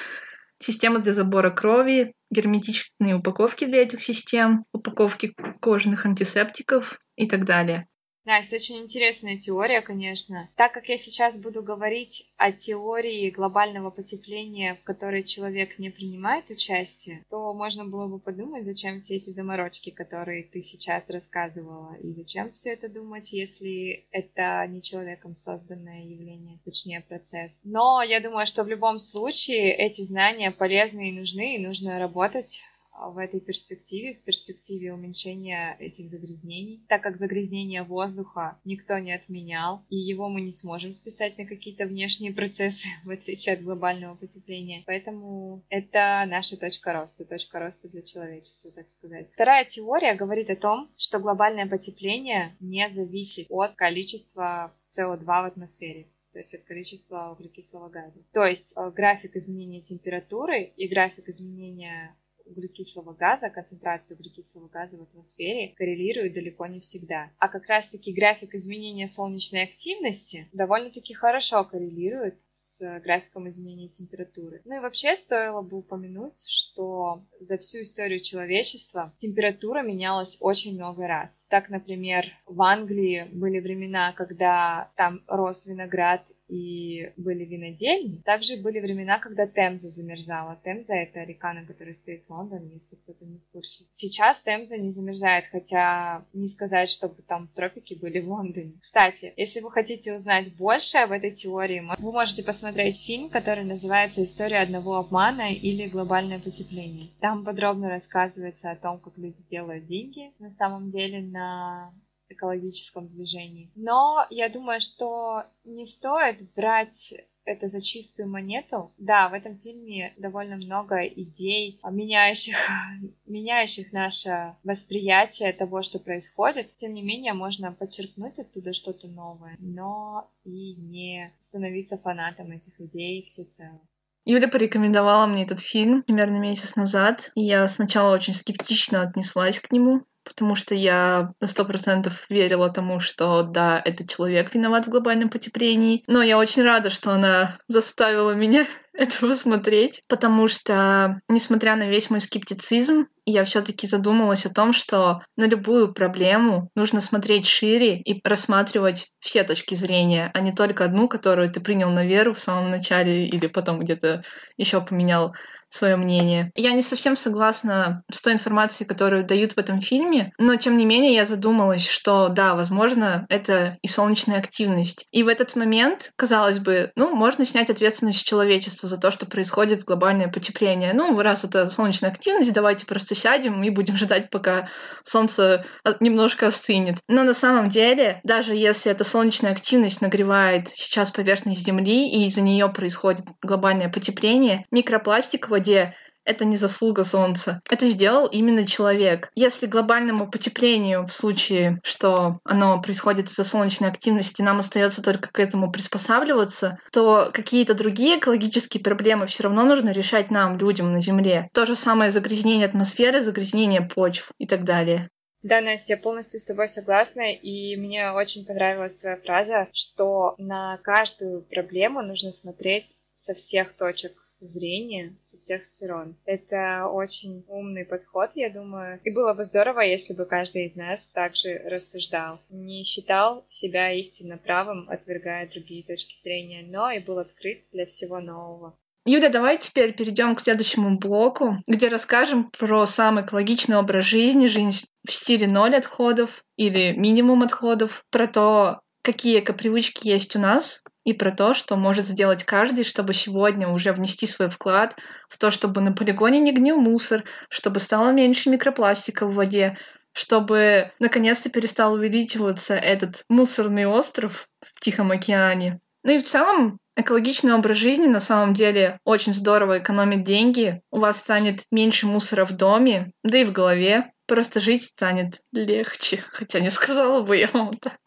[0.59, 7.87] Система для забора крови, герметичные упаковки для этих систем, упаковки кожаных антисептиков и так далее.
[8.25, 10.49] Настя, очень интересная теория, конечно.
[10.55, 16.49] Так как я сейчас буду говорить о теории глобального потепления, в которой человек не принимает
[16.49, 22.11] участие, то можно было бы подумать, зачем все эти заморочки, которые ты сейчас рассказывала, и
[22.13, 27.61] зачем все это думать, если это не человеком созданное явление, точнее процесс.
[27.63, 32.63] Но я думаю, что в любом случае эти знания полезны и нужны, и нужно работать
[32.99, 39.83] в этой перспективе, в перспективе уменьшения этих загрязнений, так как загрязнение воздуха никто не отменял,
[39.89, 44.83] и его мы не сможем списать на какие-то внешние процессы, в отличие от глобального потепления.
[44.85, 49.29] Поэтому это наша точка роста, точка роста для человечества, так сказать.
[49.33, 56.07] Вторая теория говорит о том, что глобальное потепление не зависит от количества СО2 в атмосфере
[56.31, 58.19] то есть от количества углекислого газа.
[58.33, 62.13] То есть э, график изменения температуры и график изменения
[62.45, 67.31] углекислого газа, концентрацию углекислого газа в атмосфере коррелирует далеко не всегда.
[67.39, 74.61] А как раз-таки график изменения солнечной активности довольно-таки хорошо коррелирует с графиком изменения температуры.
[74.65, 81.07] Ну и вообще стоило бы упомянуть, что за всю историю человечества температура менялась очень много
[81.07, 81.47] раз.
[81.49, 88.21] Так, например, в Англии были времена, когда там рос виноград и были винодельни.
[88.23, 90.59] Также были времена, когда Темза замерзала.
[90.63, 93.85] Темза— это река, на которой стоит Лондон, если кто-то не в курсе.
[93.89, 98.73] Сейчас Темза не замерзает, хотя не сказать, чтобы там тропики были в Лондоне.
[98.79, 104.23] Кстати, если вы хотите узнать больше об этой теории, вы можете посмотреть фильм, который называется
[104.23, 107.09] «История одного обмана» или «Глобальное потепление».
[107.19, 111.93] Там подробно рассказывается о том, как люди делают деньги на самом деле на
[112.29, 113.71] экологическом движении.
[113.75, 117.13] Но я думаю, что не стоит брать
[117.45, 118.91] это за чистую монету.
[118.97, 122.55] Да, в этом фильме довольно много идей, меняющих,
[123.25, 126.75] меняющих наше восприятие того, что происходит.
[126.75, 133.21] Тем не менее, можно подчеркнуть оттуда что-то новое, но и не становиться фанатом этих идей
[133.21, 133.79] всецело.
[134.27, 139.71] Юля порекомендовала мне этот фильм примерно месяц назад, и я сначала очень скептично отнеслась к
[139.71, 144.89] нему, потому что я на сто процентов верила тому, что да, этот человек виноват в
[144.89, 146.03] глобальном потеплении.
[146.07, 152.09] Но я очень рада, что она заставила меня это посмотреть, потому что, несмотря на весь
[152.09, 158.21] мой скептицизм, я все-таки задумалась о том, что на любую проблему нужно смотреть шире и
[158.23, 162.71] рассматривать все точки зрения, а не только одну, которую ты принял на веру в самом
[162.71, 164.23] начале или потом где-то
[164.57, 165.33] еще поменял
[165.75, 166.51] свое мнение.
[166.55, 170.85] Я не совсем согласна с той информацией, которую дают в этом фильме, но тем не
[170.85, 175.05] менее я задумалась, что да, возможно, это и солнечная активность.
[175.11, 179.83] И в этот момент, казалось бы, ну, можно снять ответственность человечества за то, что происходит
[179.83, 180.93] глобальное потепление.
[180.93, 184.69] Ну, раз это солнечная активность, давайте просто сядем и будем ждать, пока
[185.03, 185.65] солнце
[185.99, 186.97] немножко остынет.
[187.07, 192.41] Но на самом деле, даже если эта солнечная активность нагревает сейчас поверхность Земли, и из-за
[192.41, 195.95] нее происходит глобальное потепление, микропластик в воде
[196.25, 197.61] это не заслуга Солнца.
[197.69, 199.29] Это сделал именно человек.
[199.35, 205.39] Если глобальному потеплению в случае, что оно происходит из-за солнечной активности, нам остается только к
[205.39, 211.49] этому приспосабливаться, то какие-то другие экологические проблемы все равно нужно решать нам, людям на Земле.
[211.53, 215.09] То же самое загрязнение атмосферы, загрязнение почв и так далее.
[215.43, 220.77] Да, Настя, я полностью с тобой согласна, и мне очень понравилась твоя фраза, что на
[220.77, 226.15] каждую проблему нужно смотреть со всех точек зрения со всех сторон.
[226.25, 228.99] Это очень умный подход, я думаю.
[229.03, 232.39] И было бы здорово, если бы каждый из нас также рассуждал.
[232.49, 238.19] Не считал себя истинно правым, отвергая другие точки зрения, но и был открыт для всего
[238.19, 238.77] нового.
[239.07, 244.87] Юля, давай теперь перейдем к следующему блоку, где расскажем про самый экологичный образ жизни, жизнь
[245.07, 251.13] в стиле ноль отходов или минимум отходов, про то, какие эко-привычки есть у нас, и
[251.13, 254.97] про то, что может сделать каждый, чтобы сегодня уже внести свой вклад
[255.29, 259.77] в то, чтобы на полигоне не гнил мусор, чтобы стало меньше микропластика в воде,
[260.13, 265.79] чтобы наконец-то перестал увеличиваться этот мусорный остров в Тихом океане.
[266.03, 270.81] Ну и в целом экологичный образ жизни на самом деле очень здорово экономит деньги.
[270.91, 274.11] У вас станет меньше мусора в доме, да и в голове.
[274.27, 276.23] Просто жить станет легче.
[276.31, 277.99] Хотя не сказала бы я вам так.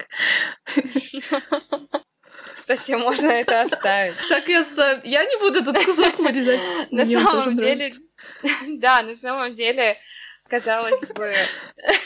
[2.59, 4.17] Кстати, можно это оставить.
[4.29, 5.05] Так и оставить.
[5.05, 6.61] Я не буду этот кусок вырезать.
[6.91, 7.93] На самом деле,
[8.79, 9.97] да, на самом деле,
[10.49, 11.33] казалось бы,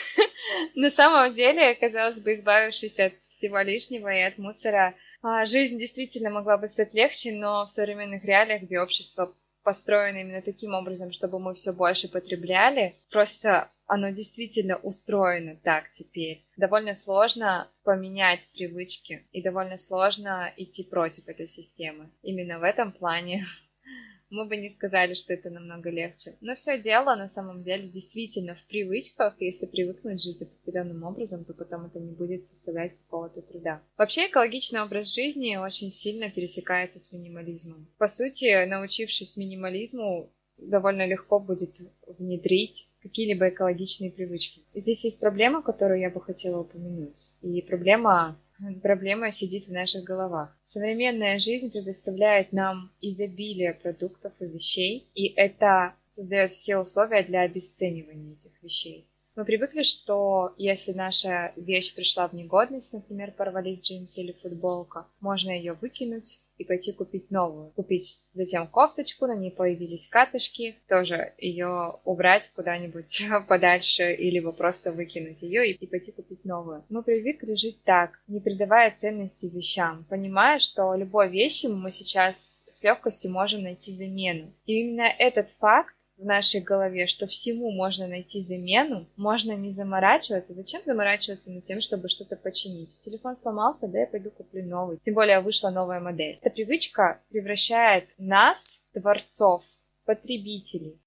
[0.75, 6.29] на самом деле, казалось бы, избавившись от всего лишнего и от мусора, а, жизнь действительно
[6.29, 11.39] могла бы стать легче, но в современных реалиях, где общество построено именно таким образом, чтобы
[11.39, 16.45] мы все больше потребляли, просто оно действительно устроено так теперь.
[16.57, 22.09] Довольно сложно поменять привычки и довольно сложно идти против этой системы.
[22.21, 23.43] Именно в этом плане
[24.29, 26.35] мы бы не сказали, что это намного легче.
[26.41, 29.35] Но все дело на самом деле действительно в привычках.
[29.39, 33.81] Если привыкнуть жить определенным образом, то потом это не будет составлять какого-то труда.
[33.97, 37.87] Вообще экологичный образ жизни очень сильно пересекается с минимализмом.
[37.97, 40.31] По сути, научившись минимализму,
[40.67, 44.61] довольно легко будет внедрить какие-либо экологичные привычки.
[44.73, 47.33] Здесь есть проблема, которую я бы хотела упомянуть.
[47.41, 48.37] И проблема
[48.81, 50.55] Проблема сидит в наших головах.
[50.61, 58.33] Современная жизнь предоставляет нам изобилие продуктов и вещей, и это создает все условия для обесценивания
[58.33, 59.09] этих вещей.
[59.35, 65.49] Мы привыкли, что если наша вещь пришла в негодность, например, порвались джинсы или футболка, можно
[65.49, 67.71] ее выкинуть, и пойти купить новую.
[67.71, 75.43] Купить затем кофточку, на ней появились катышки, тоже ее убрать куда-нибудь подальше или просто выкинуть
[75.43, 76.83] ее и, и пойти купить новую.
[76.89, 82.83] Мы привыкли жить так, не придавая ценности вещам, понимая, что любой вещи мы сейчас с
[82.83, 84.53] легкостью можем найти замену.
[84.65, 90.53] И именно этот факт в нашей голове, что всему можно найти замену, можно не заморачиваться.
[90.53, 92.97] Зачем заморачиваться над тем, чтобы что-то починить?
[92.99, 94.97] Телефон сломался, да я пойду куплю новый.
[95.01, 96.39] Тем более вышла новая модель.
[96.41, 101.01] Эта привычка превращает нас, творцов, в потребителей.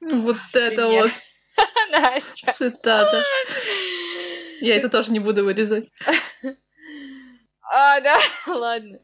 [0.00, 1.10] Вот это вот.
[1.90, 2.52] Настя.
[2.52, 3.24] Цитата.
[4.60, 5.88] Я это тоже не буду вырезать.
[7.72, 8.16] А, да,
[8.48, 8.98] ладно.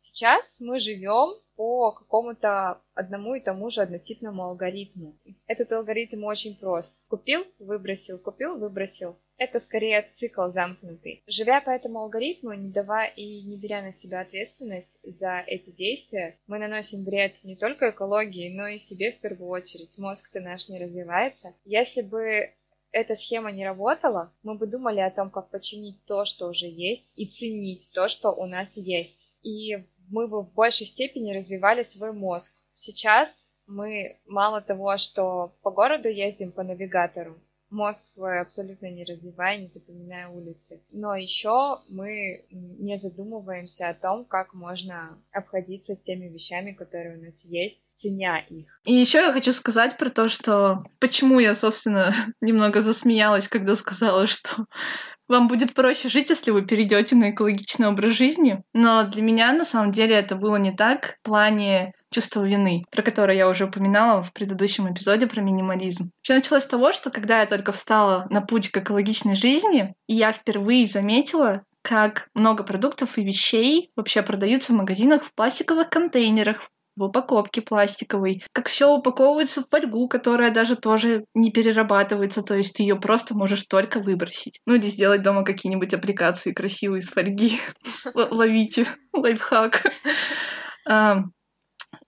[0.00, 5.12] Сейчас мы живем по какому-то одному и тому же однотипному алгоритму.
[5.48, 7.02] Этот алгоритм очень прост.
[7.08, 9.18] Купил, выбросил, купил, выбросил.
[9.38, 11.24] Это скорее цикл замкнутый.
[11.26, 16.36] Живя по этому алгоритму, не давая и не беря на себя ответственность за эти действия,
[16.46, 19.98] мы наносим вред не только экологии, но и себе в первую очередь.
[19.98, 21.54] Мозг-то наш не развивается.
[21.64, 22.52] Если бы
[22.92, 27.18] эта схема не работала, мы бы думали о том, как починить то, что уже есть,
[27.18, 29.38] и ценить то, что у нас есть.
[29.42, 29.76] И
[30.08, 32.54] мы бы в большей степени развивали свой мозг.
[32.72, 37.36] Сейчас мы мало того, что по городу ездим по навигатору,
[37.70, 40.82] мозг свой абсолютно не развивая, не запоминая улицы.
[40.90, 47.22] Но еще мы не задумываемся о том, как можно обходиться с теми вещами, которые у
[47.22, 48.66] нас есть, ценя их.
[48.84, 54.26] И еще я хочу сказать про то, что почему я, собственно, немного засмеялась, когда сказала,
[54.26, 54.66] что
[55.28, 58.62] вам будет проще жить, если вы перейдете на экологичный образ жизни.
[58.72, 63.02] Но для меня, на самом деле, это было не так в плане чувства вины, про
[63.02, 66.10] которое я уже упоминала в предыдущем эпизоде про минимализм.
[66.22, 70.32] Все началось с того, что когда я только встала на путь к экологичной жизни, я
[70.32, 76.68] впервые заметила, как много продуктов и вещей вообще продаются в магазинах в пластиковых контейнерах,
[76.98, 82.76] в упаковке пластиковой, как все упаковывается в фольгу, которая даже тоже не перерабатывается, то есть
[82.76, 84.60] ты ее просто можешь только выбросить.
[84.66, 87.60] Ну или сделать дома какие-нибудь аппликации красивые из фольги.
[88.14, 89.86] Ловите лайфхак.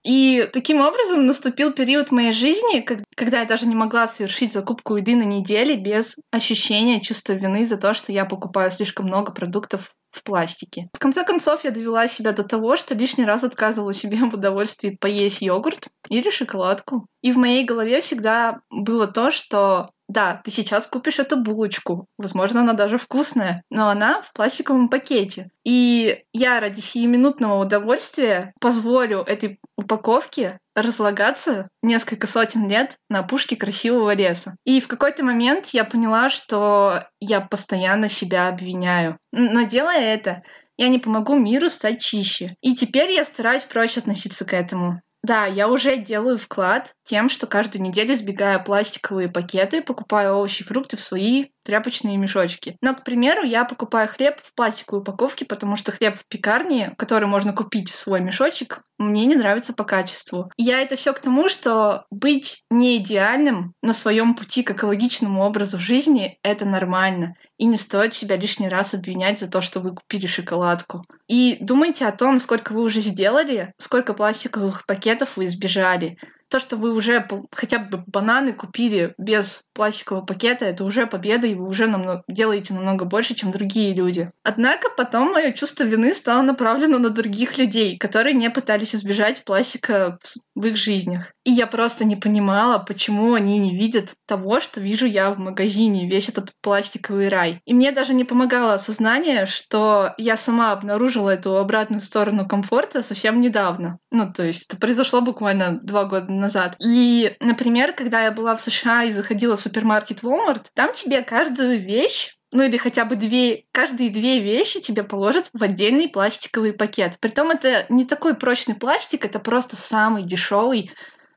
[0.03, 2.85] И таким образом наступил период в моей жизни,
[3.15, 7.77] когда я даже не могла совершить закупку еды на неделе без ощущения чувства вины за
[7.77, 10.89] то, что я покупаю слишком много продуктов в пластике.
[10.93, 14.97] В конце концов, я довела себя до того, что лишний раз отказывала себе в удовольствии
[14.99, 17.07] поесть йогурт или шоколадку.
[17.21, 22.61] И в моей голове всегда было то, что да, ты сейчас купишь эту булочку, возможно,
[22.61, 25.49] она даже вкусная, но она в пластиковом пакете.
[25.63, 34.13] И я ради сиюминутного удовольствия позволю этой упаковке разлагаться несколько сотен лет на опушке красивого
[34.13, 34.57] леса.
[34.65, 39.17] И в какой-то момент я поняла, что я постоянно себя обвиняю.
[39.31, 40.43] Но делая это,
[40.77, 42.55] я не помогу миру стать чище.
[42.61, 45.01] И теперь я стараюсь проще относиться к этому.
[45.23, 50.65] Да, я уже делаю вклад тем, что каждую неделю сбегаю пластиковые пакеты, покупаю овощи и
[50.65, 52.77] фрукты в свои тряпочные мешочки.
[52.81, 57.27] Но, к примеру, я покупаю хлеб в пластиковой упаковке, потому что хлеб в пекарне, который
[57.27, 60.51] можно купить в свой мешочек, мне не нравится по качеству.
[60.57, 65.79] Я это все к тому, что быть не идеальным на своем пути к экологичному образу
[65.79, 67.35] жизни— это нормально.
[67.57, 71.03] И не стоит себя лишний раз обвинять за то, что вы купили шоколадку.
[71.27, 76.17] И думайте о том, сколько вы уже сделали, сколько пластиковых пакетов вы избежали
[76.51, 81.55] то, что вы уже хотя бы бананы купили без пластикового пакета, это уже победа, и
[81.55, 84.31] вы уже намного, делаете намного больше, чем другие люди.
[84.43, 90.19] Однако потом мое чувство вины стало направлено на других людей, которые не пытались избежать пластика
[90.53, 91.31] в их жизнях.
[91.43, 96.07] И я просто не понимала, почему они не видят того, что вижу я в магазине,
[96.07, 97.61] весь этот пластиковый рай.
[97.65, 103.41] И мне даже не помогало осознание, что я сама обнаружила эту обратную сторону комфорта совсем
[103.41, 103.97] недавно.
[104.11, 106.75] Ну, то есть это произошло буквально два года назад.
[106.79, 111.79] И, например, когда я была в США и заходила в супермаркет Walmart, там тебе каждую
[111.83, 117.17] вещь ну или хотя бы две, каждые две вещи тебе положат в отдельный пластиковый пакет.
[117.21, 120.91] Притом это не такой прочный пластик, это просто самый дешевый,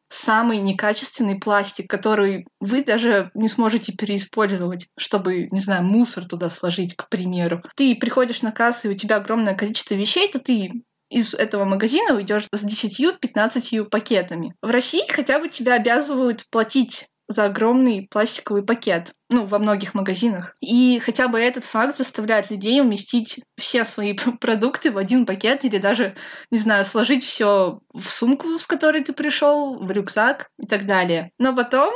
[0.09, 6.95] самый некачественный пластик, который вы даже не сможете переиспользовать, чтобы, не знаю, мусор туда сложить,
[6.97, 7.63] к примеру.
[7.77, 10.71] Ты приходишь на кассу, и у тебя огромное количество вещей, то ты
[11.11, 14.55] из этого магазина уйдешь с 10-15 пакетами.
[14.63, 20.55] В России хотя бы тебя обязывают платить за огромный пластиковый пакет, ну, во многих магазинах.
[20.61, 25.79] И хотя бы этот факт заставляет людей уместить все свои продукты в один пакет или
[25.79, 26.17] даже,
[26.51, 31.31] не знаю, сложить все в сумку, с которой ты пришел, в рюкзак и так далее.
[31.39, 31.93] Но потом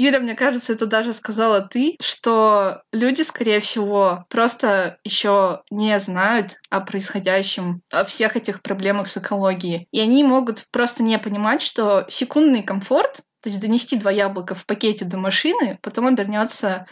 [0.00, 6.56] Юля, мне кажется, это даже сказала ты, что люди, скорее всего, просто еще не знают
[6.70, 9.88] о происходящем, о всех этих проблемах с экологией.
[9.92, 14.66] И они могут просто не понимать, что секундный комфорт, то есть донести два яблока в
[14.66, 16.86] пакете до машины, потом обернется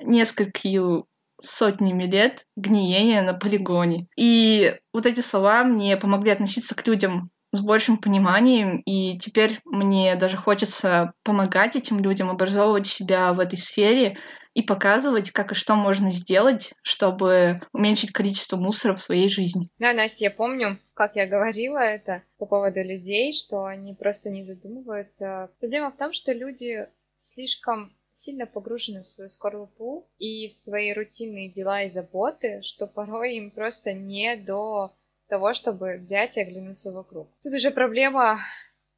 [0.00, 1.04] несколькими
[1.42, 4.06] сотнями лет гниения на полигоне.
[4.16, 10.14] И вот эти слова мне помогли относиться к людям с большим пониманием, и теперь мне
[10.16, 14.18] даже хочется помогать этим людям, образовывать себя в этой сфере
[14.54, 19.68] и показывать, как и что можно сделать, чтобы уменьшить количество мусора в своей жизни.
[19.78, 24.42] Да, Настя, я помню, как я говорила это по поводу людей, что они просто не
[24.42, 25.50] задумываются.
[25.60, 31.48] Проблема в том, что люди слишком сильно погружены в свою скорлупу и в свои рутинные
[31.48, 34.92] дела и заботы, что порой им просто не до
[35.28, 37.28] того, чтобы взять и оглянуться вокруг.
[37.40, 38.40] Тут уже проблема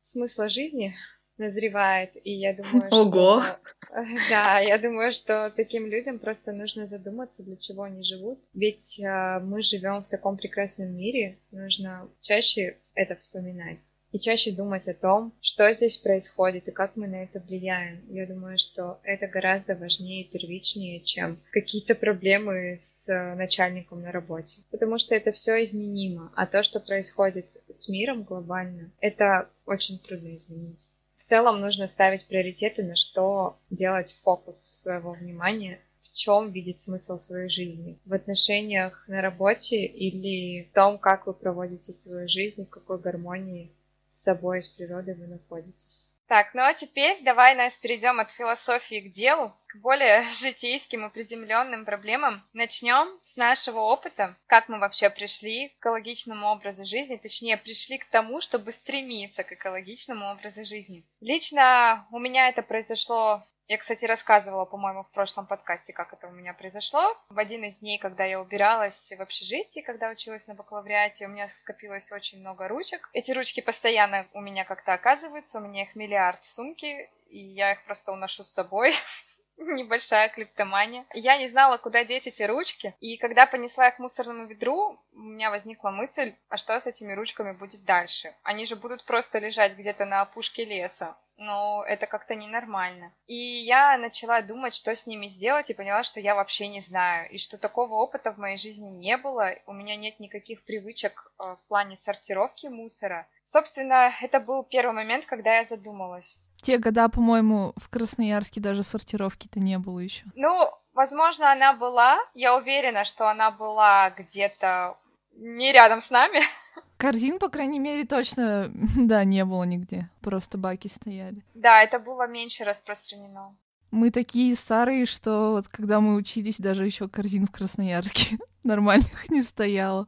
[0.00, 0.94] смысла жизни
[1.42, 3.42] назревает, и я думаю, Ого.
[3.42, 3.58] что...
[4.30, 8.38] Да, я думаю, что таким людям просто нужно задуматься, для чего они живут.
[8.54, 14.86] Ведь э, мы живем в таком прекрасном мире, нужно чаще это вспоминать и чаще думать
[14.88, 18.04] о том, что здесь происходит и как мы на это влияем.
[18.10, 24.62] Я думаю, что это гораздо важнее и первичнее, чем какие-то проблемы с начальником на работе.
[24.70, 26.30] Потому что это все изменимо.
[26.36, 30.88] А то, что происходит с миром глобально, это очень трудно изменить.
[31.22, 37.16] В целом нужно ставить приоритеты, на что делать фокус своего внимания, в чем видеть смысл
[37.16, 37.96] своей жизни.
[38.04, 43.70] В отношениях на работе или в том, как вы проводите свою жизнь, в какой гармонии
[44.04, 46.11] с собой с природой вы находитесь.
[46.32, 51.10] Так, ну а теперь давай, нас перейдем от философии к делу, к более житейским и
[51.10, 52.42] приземленным проблемам.
[52.54, 58.06] Начнем с нашего опыта, как мы вообще пришли к экологичному образу жизни, точнее, пришли к
[58.06, 61.04] тому, чтобы стремиться к экологичному образу жизни.
[61.20, 66.30] Лично у меня это произошло я, кстати, рассказывала, по-моему, в прошлом подкасте, как это у
[66.30, 67.16] меня произошло.
[67.30, 71.48] В один из дней, когда я убиралась в общежитии, когда училась на бакалавриате, у меня
[71.48, 73.08] скопилось очень много ручек.
[73.14, 77.72] Эти ручки постоянно у меня как-то оказываются, у меня их миллиард в сумке, и я
[77.72, 78.92] их просто уношу с собой.
[79.56, 81.06] Небольшая клиптомания.
[81.14, 85.18] Я не знала, куда деть эти ручки, и когда понесла их к мусорному ведру, у
[85.18, 88.34] меня возникла мысль, а что с этими ручками будет дальше?
[88.42, 93.12] Они же будут просто лежать где-то на опушке леса но это как-то ненормально.
[93.26, 97.30] И я начала думать, что с ними сделать, и поняла, что я вообще не знаю,
[97.30, 101.56] и что такого опыта в моей жизни не было, у меня нет никаких привычек э,
[101.56, 103.26] в плане сортировки мусора.
[103.42, 106.40] Собственно, это был первый момент, когда я задумалась.
[106.62, 110.24] Те года, по-моему, в Красноярске даже сортировки-то не было еще.
[110.36, 112.18] Ну, возможно, она была.
[112.34, 114.96] Я уверена, что она была где-то
[115.34, 116.40] не рядом с нами.
[117.02, 120.08] Корзин, по крайней мере, точно, да, не было нигде.
[120.20, 121.44] Просто баки стояли.
[121.52, 123.58] Да, это было меньше распространено.
[123.90, 129.42] Мы такие старые, что вот когда мы учились, даже еще корзин в Красноярске нормальных не
[129.42, 130.06] стояло.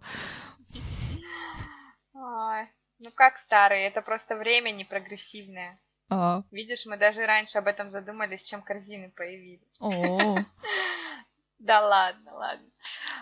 [2.13, 2.69] Ой,
[3.01, 3.89] ну как старые?
[3.89, 5.81] Это просто время не прогрессивное.
[6.11, 6.45] А.
[6.53, 9.83] Видишь, мы даже раньше об этом задумались, чем корзины появились.
[9.83, 10.39] О.
[11.59, 12.67] Да ладно, ладно.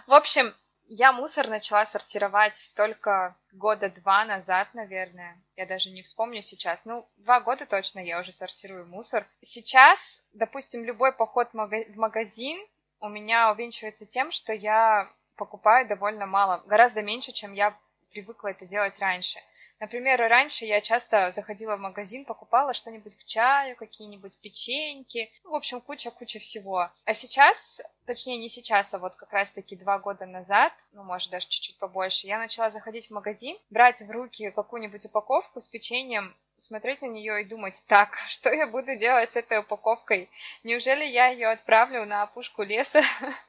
[0.09, 0.53] В общем,
[0.87, 5.41] я мусор начала сортировать только года два назад, наверное.
[5.57, 6.85] Я даже не вспомню сейчас.
[6.85, 9.27] Ну, два года точно я уже сортирую мусор.
[9.41, 12.59] Сейчас, допустим, любой поход в магазин
[13.01, 17.77] у меня увенчивается тем, что я покупаю довольно мало, гораздо меньше, чем я
[18.11, 19.41] привыкла это делать раньше.
[19.81, 25.55] Например, раньше я часто заходила в магазин, покупала что-нибудь к чаю, какие-нибудь печеньки, ну, в
[25.57, 26.89] общем, куча-куча всего.
[27.05, 31.49] А сейчас, точнее не сейчас, а вот как раз-таки два года назад, ну, может, даже
[31.49, 37.03] чуть-чуть побольше, я начала заходить в магазин, брать в руки какую-нибудь упаковку с печеньем, смотреть
[37.03, 40.31] на нее и думать, так, что я буду делать с этой упаковкой?
[40.65, 43.03] Неужели я ее отправлю на опушку леса?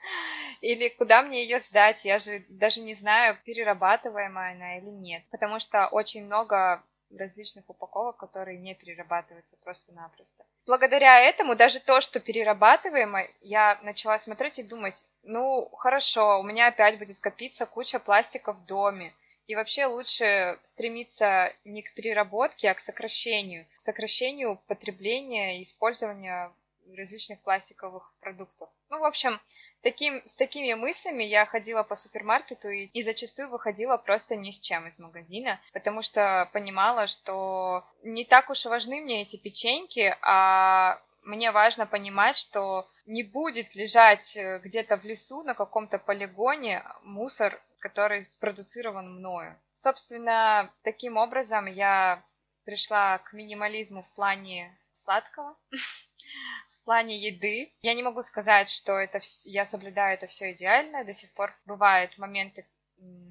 [0.62, 2.06] Или куда мне ее сдать?
[2.06, 5.24] Я же даже не знаю, перерабатываемая она или нет.
[5.30, 6.82] Потому что очень много
[7.18, 10.46] различных упаковок, которые не перерабатываются просто-напросто.
[10.66, 16.68] Благодаря этому даже то, что перерабатываемо, я начала смотреть и думать, ну, хорошо, у меня
[16.68, 19.14] опять будет копиться куча пластика в доме,
[19.48, 23.66] и вообще лучше стремиться не к переработке, а к сокращению.
[23.76, 26.54] К сокращению потребления и использования
[26.96, 28.70] различных пластиковых продуктов.
[28.90, 29.40] Ну, в общем,
[29.84, 34.60] таким, с такими мыслями я ходила по супермаркету и, и зачастую выходила просто ни с
[34.60, 41.02] чем из магазина, потому что понимала, что не так уж важны мне эти печеньки, а
[41.22, 47.62] мне важно понимать, что не будет лежать э, где-то в лесу на каком-то полигоне мусор
[47.84, 49.60] который спродуцирован мною.
[49.74, 52.24] Собственно, таким образом я
[52.64, 55.58] пришла к минимализму в плане сладкого,
[56.84, 57.72] в плане еды.
[57.82, 61.06] Я не могу сказать, что это я соблюдаю это все идеально.
[61.06, 62.66] До сих пор бывают моменты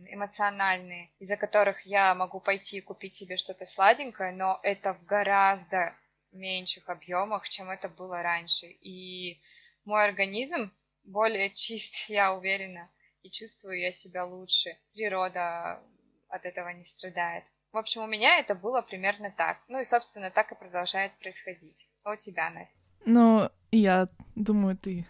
[0.06, 5.94] эмоциональные, из-за которых я могу пойти и купить себе что-то сладенькое, но это в гораздо
[6.32, 8.68] меньших объемах, чем это было раньше.
[8.68, 9.42] И
[9.84, 10.72] мой организм
[11.04, 12.90] более чист, я уверена,
[13.22, 14.78] и чувствую я себя лучше.
[14.94, 15.82] Природа
[16.28, 17.44] от этого не страдает.
[17.70, 19.58] В общем, у меня это было примерно так.
[19.68, 21.86] Ну и, собственно, так и продолжает происходить.
[22.02, 22.82] А у тебя, Настя?
[23.04, 25.06] Ну, я думаю, ты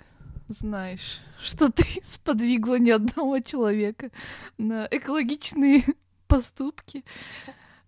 [0.48, 4.10] знаешь, что ты сподвигла ни одного человека
[4.58, 5.84] на экологичные
[6.26, 7.04] поступки.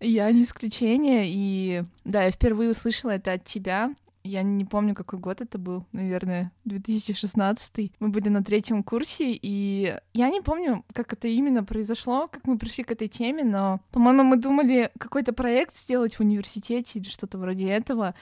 [0.00, 3.94] Я не исключение, и да, я впервые услышала это от тебя.
[4.26, 7.92] Я не помню, какой год это был, наверное, 2016.
[8.00, 12.58] Мы были на третьем курсе, и я не помню, как это именно произошло, как мы
[12.58, 17.36] пришли к этой теме, но, по-моему, мы думали какой-то проект сделать в университете или что-то
[17.36, 18.14] вроде этого.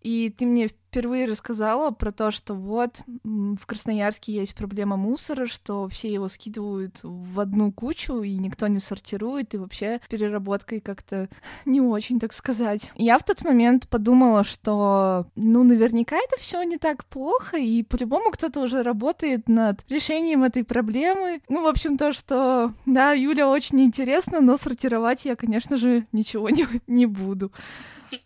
[0.00, 5.86] И ты мне впервые рассказала про то, что вот в Красноярске есть проблема мусора, что
[5.88, 11.28] все его скидывают в одну кучу, и никто не сортирует, и вообще переработкой как-то
[11.64, 12.90] не очень, так сказать.
[12.96, 18.32] Я в тот момент подумала, что, ну, наверняка это все не так плохо, и по-любому
[18.32, 21.40] кто-то уже работает над решением этой проблемы.
[21.48, 26.50] Ну, в общем, то, что, да, Юля очень интересно, но сортировать я, конечно же, ничего
[26.50, 27.52] не, не буду.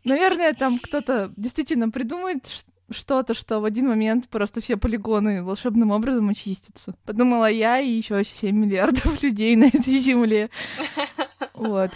[0.05, 2.47] Наверное, там кто-то действительно придумает
[2.95, 6.95] что-то, что в один момент просто все полигоны волшебным образом очистятся.
[7.05, 10.51] Подумала я и еще 7 миллиардов людей на этой земле.
[11.55, 11.91] Вот.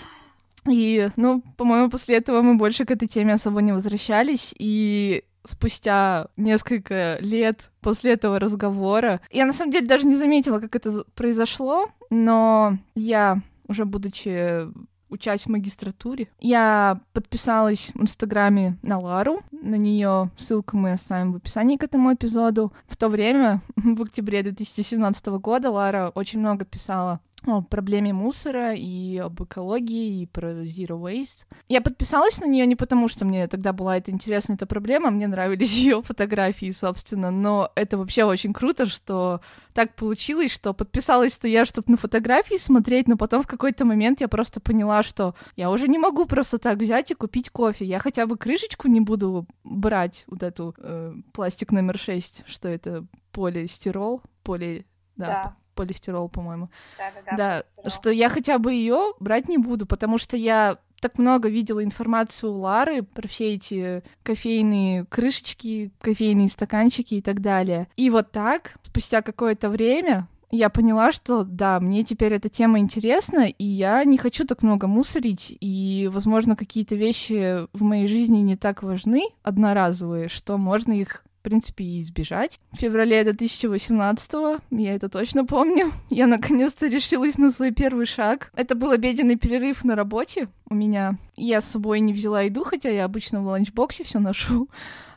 [0.66, 6.28] И, ну, по-моему, после этого мы больше к этой теме особо не возвращались, и спустя
[6.36, 9.20] несколько лет после этого разговора.
[9.30, 14.66] Я на самом деле даже не заметила, как это произошло, но я уже будучи
[15.10, 16.28] учась в магистратуре.
[16.40, 19.40] Я подписалась в Инстаграме на Лару.
[19.50, 22.72] На нее ссылку мы оставим в описании к этому эпизоду.
[22.86, 29.16] В то время, в октябре 2017 года, Лара очень много писала о проблеме мусора и
[29.18, 31.46] об экологии и про zero waste.
[31.68, 35.26] Я подписалась на нее не потому, что мне тогда была эта интересная эта проблема, мне
[35.26, 39.40] нравились ее фотографии, собственно, но это вообще очень круто, что
[39.72, 44.28] так получилось, что подписалась-то я, чтобы на фотографии смотреть, но потом в какой-то момент я
[44.28, 47.84] просто поняла, что я уже не могу просто так взять и купить кофе.
[47.84, 53.06] Я хотя бы крышечку не буду брать, вот эту э, пластик номер 6, что это
[53.30, 54.84] полистирол, поли...
[55.16, 56.70] Да, да полистирол, по-моему.
[56.98, 57.60] Да, да, да.
[57.62, 61.84] Да, что я хотя бы ее брать не буду, потому что я так много видела
[61.84, 67.86] информацию у Лары про все эти кофейные крышечки, кофейные стаканчики и так далее.
[67.96, 73.46] И вот так, спустя какое-то время, я поняла, что да, мне теперь эта тема интересна,
[73.46, 78.56] и я не хочу так много мусорить, и, возможно, какие-то вещи в моей жизни не
[78.56, 82.60] так важны, одноразовые, что можно их принципе, и избежать.
[82.72, 88.50] В феврале 2018 я это точно помню, я наконец-то решилась на свой первый шаг.
[88.54, 91.18] Это был обеденный перерыв на работе у меня.
[91.38, 94.68] Я с собой не взяла еду, хотя я обычно в ланчбоксе все ношу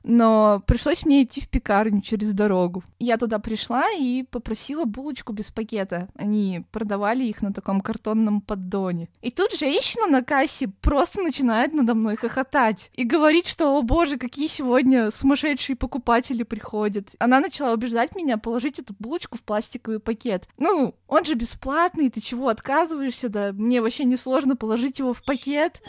[0.03, 2.84] но пришлось мне идти в пекарню через дорогу.
[2.99, 6.09] Я туда пришла и попросила булочку без пакета.
[6.15, 9.09] Они продавали их на таком картонном поддоне.
[9.22, 14.17] И тут женщина на кассе просто начинает надо мной хохотать и говорит, что, о боже,
[14.17, 17.09] какие сегодня сумасшедшие покупатели приходят.
[17.19, 20.47] Она начала убеждать меня положить эту булочку в пластиковый пакет.
[20.57, 23.51] Ну, он же бесплатный, ты чего отказываешься, да?
[23.53, 25.82] Мне вообще не сложно положить его в пакет.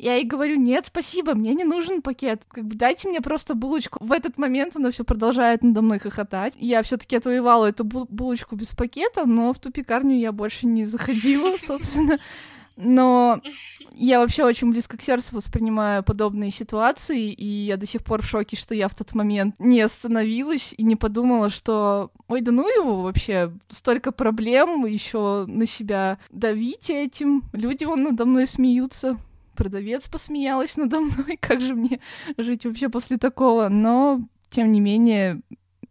[0.00, 2.40] Я ей говорю, нет, спасибо, мне не нужен пакет.
[2.48, 4.02] Как бы дайте мне просто булочку.
[4.02, 6.54] В этот момент она все продолжает надо мной хохотать.
[6.56, 11.52] Я все-таки отвоевала эту булочку без пакета, но в ту пекарню я больше не заходила,
[11.58, 12.16] собственно.
[12.76, 13.42] Но
[13.92, 18.26] я вообще очень близко к сердцу воспринимаю подобные ситуации, и я до сих пор в
[18.26, 22.66] шоке, что я в тот момент не остановилась и не подумала, что ой, да ну
[22.66, 27.42] его вообще, столько проблем, еще на себя давить этим.
[27.52, 29.18] Люди вон надо мной смеются
[29.54, 32.00] продавец посмеялась надо мной, как же мне
[32.36, 33.68] жить вообще после такого.
[33.68, 34.20] Но,
[34.50, 35.40] тем не менее,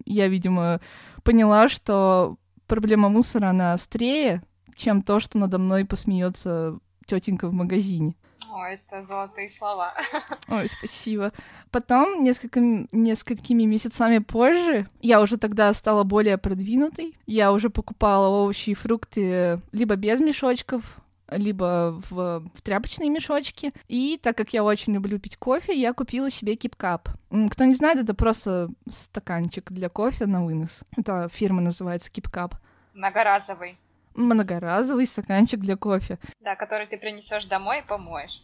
[0.04, 0.80] я, видимо,
[1.22, 2.36] поняла, что
[2.66, 4.42] проблема мусора, она острее,
[4.76, 8.14] чем то, что надо мной посмеется тетенька в магазине.
[8.50, 9.94] О, это золотые слова.
[10.48, 11.32] Ой, спасибо.
[11.70, 17.16] Потом, несколько, несколькими месяцами позже, я уже тогда стала более продвинутой.
[17.26, 21.00] Я уже покупала овощи и фрукты либо без мешочков,
[21.30, 23.72] либо в, в тряпочные мешочки.
[23.88, 27.08] И так как я очень люблю пить кофе, я купила себе кипкап.
[27.50, 30.80] Кто не знает, это просто стаканчик для кофе на вынос.
[30.96, 32.54] Это фирма называется кипкап.
[32.94, 33.78] Многоразовый.
[34.14, 36.18] Многоразовый стаканчик для кофе.
[36.40, 38.42] Да, который ты принесешь домой и помоешь.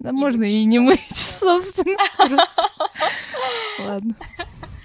[0.00, 1.96] Да можно и не мыть, собственно.
[3.78, 4.14] Ладно,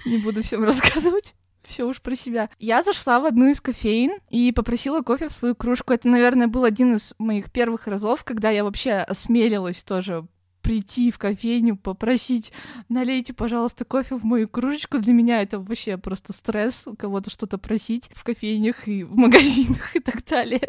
[0.06, 1.34] не буду всем рассказывать
[1.66, 2.50] все уж про себя.
[2.58, 5.92] Я зашла в одну из кофеин и попросила кофе в свою кружку.
[5.92, 10.26] Это, наверное, был один из моих первых разов, когда я вообще осмелилась тоже
[10.64, 12.50] прийти в кофейню, попросить,
[12.88, 14.98] налейте, пожалуйста, кофе в мою кружечку.
[14.98, 20.00] Для меня это вообще просто стресс, кого-то что-то просить в кофейнях и в магазинах и
[20.00, 20.66] так далее.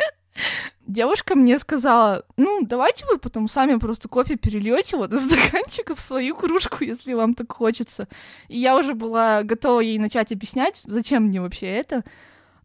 [0.86, 6.00] Девушка мне сказала, ну, давайте вы потом сами просто кофе перельете вот из стаканчика в
[6.00, 8.08] свою кружку, если вам так хочется.
[8.48, 12.04] И я уже была готова ей начать объяснять, зачем мне вообще это.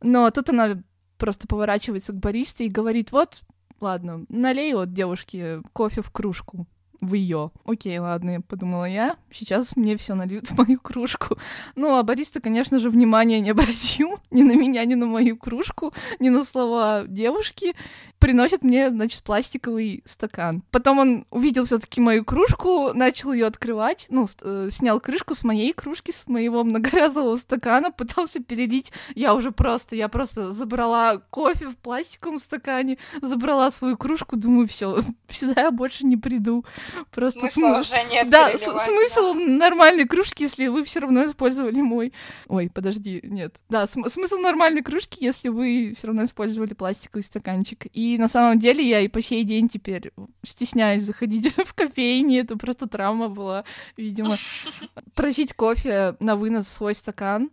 [0.02, 0.82] Но тут она
[1.16, 3.42] просто поворачивается к баристе и говорит, вот,
[3.80, 6.66] ладно, налей вот девушке кофе в кружку
[7.00, 7.50] в ее.
[7.64, 9.16] Окей, ладно, подумала я.
[9.30, 11.38] Сейчас мне все нальют в мою кружку.
[11.76, 15.92] Ну, а бариста, конечно же, внимания не обратил ни на меня, ни на мою кружку,
[16.18, 17.74] ни на слова девушки.
[18.20, 20.62] Приносит мне, значит, пластиковый стакан.
[20.70, 25.42] Потом он увидел все таки мою кружку, начал ее открывать, ну, э, снял крышку с
[25.42, 28.92] моей кружки, с моего многоразового стакана, пытался перелить.
[29.14, 35.02] Я уже просто, я просто забрала кофе в пластиковом стакане, забрала свою кружку, думаю, все,
[35.30, 36.64] сюда я больше не приду.
[37.10, 37.80] Просто смысла см...
[37.80, 38.30] уже нет.
[38.30, 39.40] Да, смысл да.
[39.40, 42.12] нормальной кружки, если вы все равно использовали мой.
[42.48, 43.56] Ой, подожди, нет.
[43.70, 47.86] Да, см- смысл нормальной кружки, если вы все равно использовали пластиковый стаканчик.
[48.14, 50.12] И на самом деле я и по сей день теперь
[50.44, 52.40] стесняюсь заходить в кофейни.
[52.40, 53.64] Это просто травма была,
[53.96, 54.34] видимо.
[55.16, 57.50] Просить кофе на вынос в свой стакан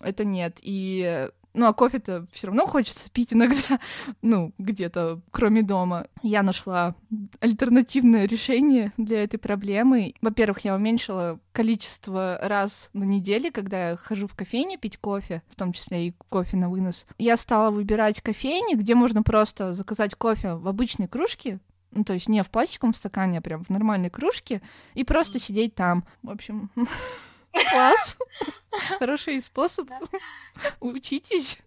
[0.00, 0.58] это нет.
[0.60, 3.80] И ну, а кофе-то все равно хочется пить иногда,
[4.22, 6.08] ну, где-то, кроме дома.
[6.22, 6.94] Я нашла
[7.40, 10.14] альтернативное решение для этой проблемы.
[10.20, 15.54] Во-первых, я уменьшила количество раз на неделе, когда я хожу в кофейне пить кофе, в
[15.54, 17.06] том числе и кофе на вынос.
[17.18, 21.60] Я стала выбирать кофейни, где можно просто заказать кофе в обычной кружке,
[21.92, 24.60] ну, то есть не в пластиковом стакане, а прям в нормальной кружке,
[24.94, 26.04] и просто сидеть там.
[26.22, 26.70] В общем,
[27.70, 28.16] класс.
[28.98, 29.88] Хороший способ.
[30.80, 31.58] Учитесь.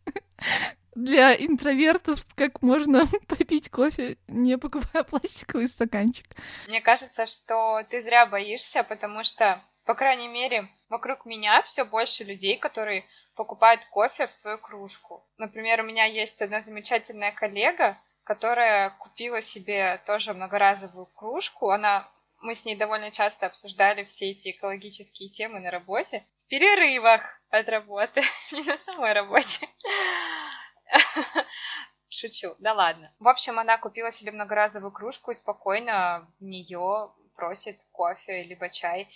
[0.96, 6.26] Для интровертов как можно попить кофе, не покупая пластиковый стаканчик.
[6.68, 12.24] Мне кажется, что ты зря боишься, потому что, по крайней мере, вокруг меня все больше
[12.24, 15.24] людей, которые покупают кофе в свою кружку.
[15.38, 21.70] Например, у меня есть одна замечательная коллега, которая купила себе тоже многоразовую кружку.
[21.70, 22.10] Она
[22.42, 27.68] мы с ней довольно часто обсуждали все эти экологические темы на работе в перерывах от
[27.70, 28.22] работы,
[28.52, 29.68] не на самой работе.
[32.10, 33.14] Шучу, да ладно.
[33.20, 39.08] В общем, она купила себе многоразовую кружку и спокойно в нее просит кофе либо чай.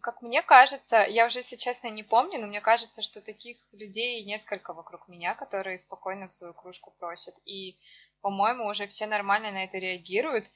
[0.00, 4.24] Как мне кажется, я уже, если честно, не помню, но мне кажется, что таких людей
[4.24, 7.34] несколько вокруг меня, которые спокойно в свою кружку просят.
[7.44, 7.78] И,
[8.20, 10.50] по-моему, уже все нормально на это реагируют.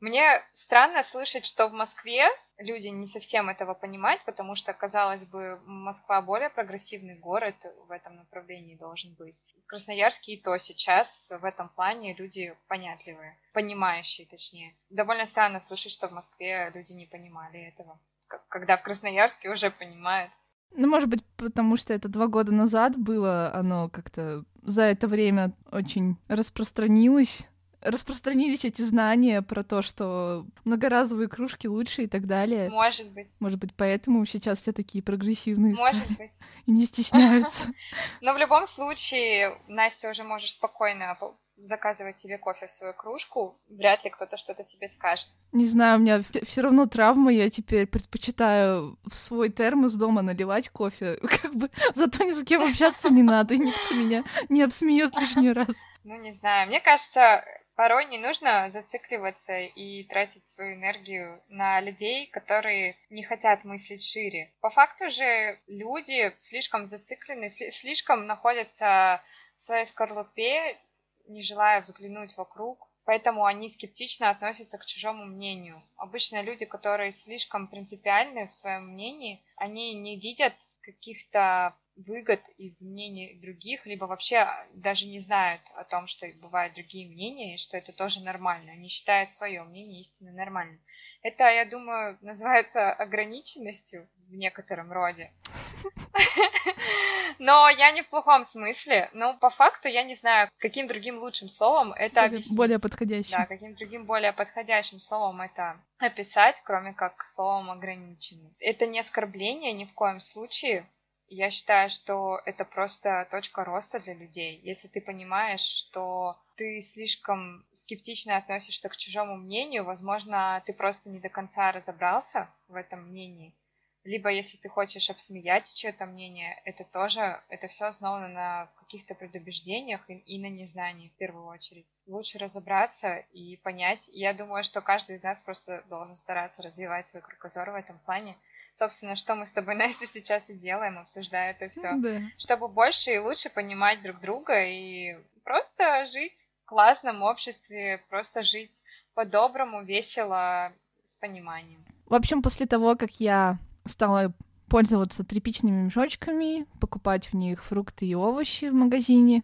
[0.00, 2.26] Мне странно слышать, что в Москве
[2.56, 7.54] люди не совсем этого понимают, потому что, казалось бы, Москва более прогрессивный город
[7.86, 9.42] в этом направлении должен быть.
[9.62, 14.74] В Красноярске и то сейчас в этом плане люди понятливые, понимающие точнее.
[14.88, 18.00] Довольно странно слышать, что в Москве люди не понимали этого,
[18.48, 20.32] когда в Красноярске уже понимают.
[20.72, 25.52] Ну, может быть, потому что это два года назад было, оно как-то за это время
[25.72, 27.49] очень распространилось,
[27.80, 32.70] распространились эти знания про то, что многоразовые кружки лучше и так далее.
[32.70, 33.28] Может быть.
[33.40, 36.40] Может быть, поэтому сейчас все такие прогрессивные Может стали быть.
[36.66, 37.68] и не стесняются.
[38.20, 41.16] Но в любом случае, Настя, уже можешь спокойно
[41.62, 45.28] заказывать себе кофе в свою кружку, вряд ли кто-то что-то тебе скажет.
[45.52, 50.70] Не знаю, у меня все равно травма, я теперь предпочитаю в свой термос дома наливать
[50.70, 55.14] кофе, как бы зато ни с кем общаться не надо, и никто меня не обсмеет
[55.16, 55.74] лишний раз.
[56.04, 57.44] Ну, не знаю, мне кажется,
[57.80, 64.52] порой не нужно зацикливаться и тратить свою энергию на людей, которые не хотят мыслить шире.
[64.60, 69.22] По факту же люди слишком зациклены, слишком находятся
[69.56, 70.78] в своей скорлупе,
[71.26, 75.82] не желая взглянуть вокруг, поэтому они скептично относятся к чужому мнению.
[75.96, 83.38] Обычно люди, которые слишком принципиальны в своем мнении, они не видят каких-то выгод из мнений
[83.40, 87.92] других, либо вообще даже не знают о том, что бывают другие мнения, и что это
[87.92, 88.72] тоже нормально.
[88.72, 90.80] Они считают свое мнение истинно нормальным.
[91.22, 95.32] Это, я думаю, называется ограниченностью в некотором роде.
[97.38, 99.10] Но я не в плохом смысле.
[99.12, 102.56] Но по факту я не знаю, каким другим лучшим словом это объяснить.
[102.56, 103.32] Более подходящим.
[103.32, 108.54] Да, каким другим более подходящим словом это описать, кроме как словом ограниченный.
[108.58, 110.86] Это не оскорбление ни в коем случае.
[111.32, 114.60] Я считаю, что это просто точка роста для людей.
[114.64, 121.20] Если ты понимаешь, что ты слишком скептично относишься к чужому мнению, возможно, ты просто не
[121.20, 123.54] до конца разобрался в этом мнении.
[124.02, 130.00] Либо если ты хочешь обсмеять чье-то мнение, это тоже, это все основано на каких-то предубеждениях
[130.08, 131.86] и, и на незнании в первую очередь.
[132.06, 134.08] Лучше разобраться и понять.
[134.12, 138.36] я думаю, что каждый из нас просто должен стараться развивать свой кругозор в этом плане,
[138.74, 141.94] собственно, что мы с тобой, Настя, сейчас и делаем, обсуждая это все.
[141.96, 142.20] Да.
[142.38, 148.82] Чтобы больше и лучше понимать друг друга и просто жить в классном обществе, просто жить
[149.14, 151.84] по-доброму, весело, с пониманием.
[152.06, 154.32] В общем, после того, как я стала
[154.68, 159.42] пользоваться тряпичными мешочками, покупать в них фрукты и овощи в магазине,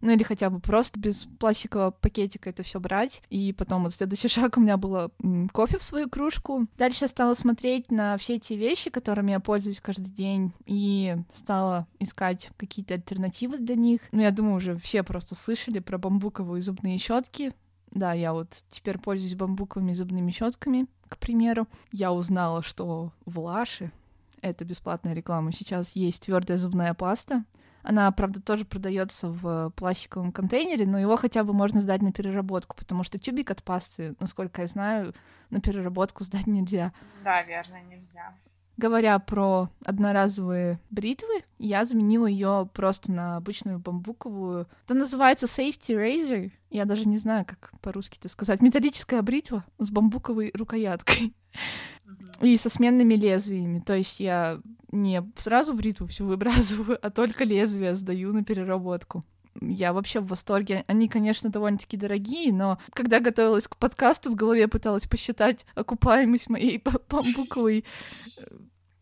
[0.00, 3.22] ну или хотя бы просто без пластикового пакетика это все брать.
[3.30, 5.10] И потом вот следующий шаг у меня было
[5.52, 6.66] кофе в свою кружку.
[6.76, 11.86] Дальше я стала смотреть на все эти вещи, которыми я пользуюсь каждый день, и стала
[11.98, 14.00] искать какие-то альтернативы для них.
[14.12, 17.52] Ну, я думаю, уже все просто слышали про бамбуковые зубные щетки.
[17.90, 21.66] Да, я вот теперь пользуюсь бамбуковыми зубными щетками, к примеру.
[21.90, 23.90] Я узнала, что в Лаше,
[24.42, 27.44] это бесплатная реклама, сейчас есть твердая зубная паста.
[27.82, 32.76] Она, правда, тоже продается в пластиковом контейнере, но его хотя бы можно сдать на переработку,
[32.76, 35.14] потому что тюбик от пасты, насколько я знаю,
[35.50, 36.92] на переработку сдать нельзя.
[37.22, 38.34] Да, верно, нельзя.
[38.78, 44.68] Говоря про одноразовые бритвы, я заменила ее просто на обычную бамбуковую.
[44.84, 46.52] Это называется safety razor.
[46.70, 48.62] Я даже не знаю, как по-русски это сказать.
[48.62, 51.34] Металлическая бритва с бамбуковой рукояткой.
[52.40, 53.80] И со сменными лезвиями.
[53.80, 54.60] То есть я
[54.92, 59.24] не сразу бритву всю выбрасываю, а только лезвие сдаю на переработку.
[59.60, 60.84] Я вообще в восторге.
[60.86, 66.80] Они, конечно, довольно-таки дорогие, но когда готовилась к подкасту, в голове пыталась посчитать окупаемость моей
[67.10, 67.84] бамбуковой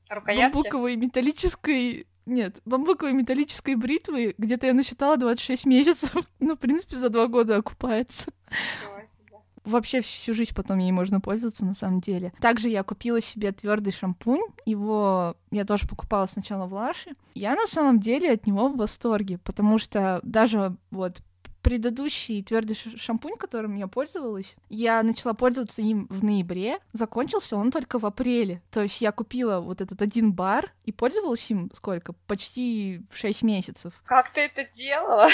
[0.08, 0.54] Рукоятки?
[0.54, 6.12] бамбуковой металлической нет, бамбуковой металлической бритвы где-то я насчитала 26 месяцев.
[6.40, 8.32] Ну, в принципе, за два года окупается.
[8.50, 9.36] Ничего себе.
[9.64, 12.32] Вообще всю жизнь потом ей можно пользоваться на самом деле.
[12.40, 14.42] Также я купила себе твердый шампунь.
[14.64, 17.12] Его я тоже покупала сначала в Лаше.
[17.34, 21.20] Я на самом деле от него в восторге, потому что даже вот
[21.66, 27.98] предыдущий твердый шампунь, которым я пользовалась, я начала пользоваться им в ноябре, закончился он только
[27.98, 28.62] в апреле.
[28.70, 32.12] То есть я купила вот этот один бар и пользовалась им сколько?
[32.28, 34.00] Почти 6 месяцев.
[34.04, 35.26] Как ты это делала?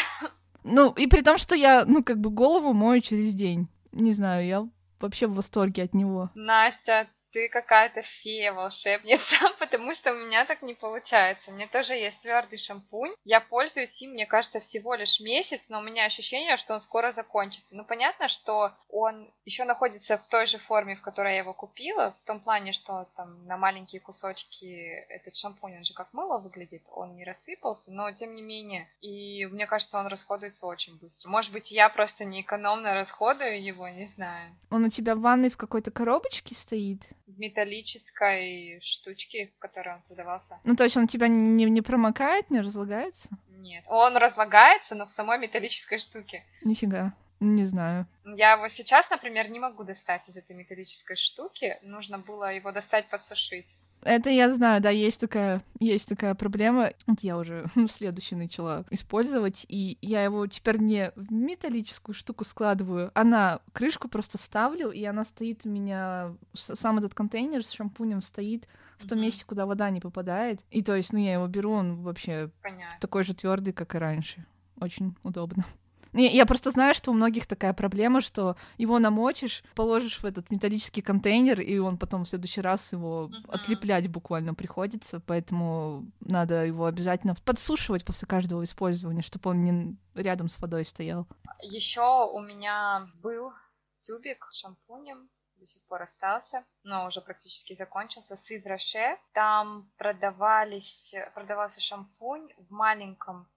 [0.64, 3.68] Ну, и при том, что я, ну, как бы голову мою через день.
[3.90, 4.68] Не знаю, я
[5.00, 6.30] вообще в восторге от него.
[6.34, 11.50] Настя, ты какая-то фея, волшебница, потому что у меня так не получается.
[11.50, 13.14] У меня тоже есть твердый шампунь.
[13.24, 17.10] Я пользуюсь им, мне кажется, всего лишь месяц, но у меня ощущение, что он скоро
[17.10, 17.76] закончится.
[17.76, 22.14] Ну, понятно, что он еще находится в той же форме, в которой я его купила,
[22.22, 24.66] в том плане, что там на маленькие кусочки
[25.08, 29.46] этот шампунь, он же как мыло выглядит, он не рассыпался, но тем не менее, и
[29.46, 31.30] мне кажется, он расходуется очень быстро.
[31.30, 34.54] Может быть, я просто неэкономно расходую его, не знаю.
[34.70, 37.08] Он у тебя в ванной в какой-то коробочке стоит?
[37.34, 40.60] В металлической штучке, в которой он продавался.
[40.64, 43.28] Ну, то есть он тебя не, не промокает, не разлагается?
[43.48, 43.84] Нет.
[43.86, 46.44] Он разлагается, но в самой металлической штуке.
[46.64, 47.14] Нифига.
[47.42, 48.06] Не знаю.
[48.24, 51.76] Я его сейчас, например, не могу достать из этой металлической штуки.
[51.82, 53.76] Нужно было его достать, подсушить.
[54.02, 56.92] Это я знаю, да, есть такая, есть такая проблема.
[57.08, 63.10] Вот я уже следующий начала использовать, и я его теперь не в металлическую штуку складываю,
[63.14, 68.22] а на крышку просто ставлю, и она стоит у меня, сам этот контейнер с шампунем
[68.22, 68.68] стоит
[68.98, 70.60] в том месте, куда вода не попадает.
[70.70, 72.98] И то есть, ну, я его беру, он вообще Понятно.
[73.00, 74.46] такой же твердый, как и раньше.
[74.80, 75.64] Очень удобно.
[76.12, 81.00] Я просто знаю, что у многих такая проблема, что его намочишь, положишь в этот металлический
[81.00, 83.50] контейнер, и он потом в следующий раз его uh-huh.
[83.50, 90.48] отлеплять буквально приходится, поэтому надо его обязательно подсушивать после каждого использования, чтобы он не рядом
[90.48, 91.26] с водой стоял.
[91.62, 93.52] Еще у меня был
[94.00, 99.16] тюбик с шампунем, до сих пор остался, но уже практически закончился, с Ивраше.
[99.32, 103.48] Там продавались, продавался шампунь в маленьком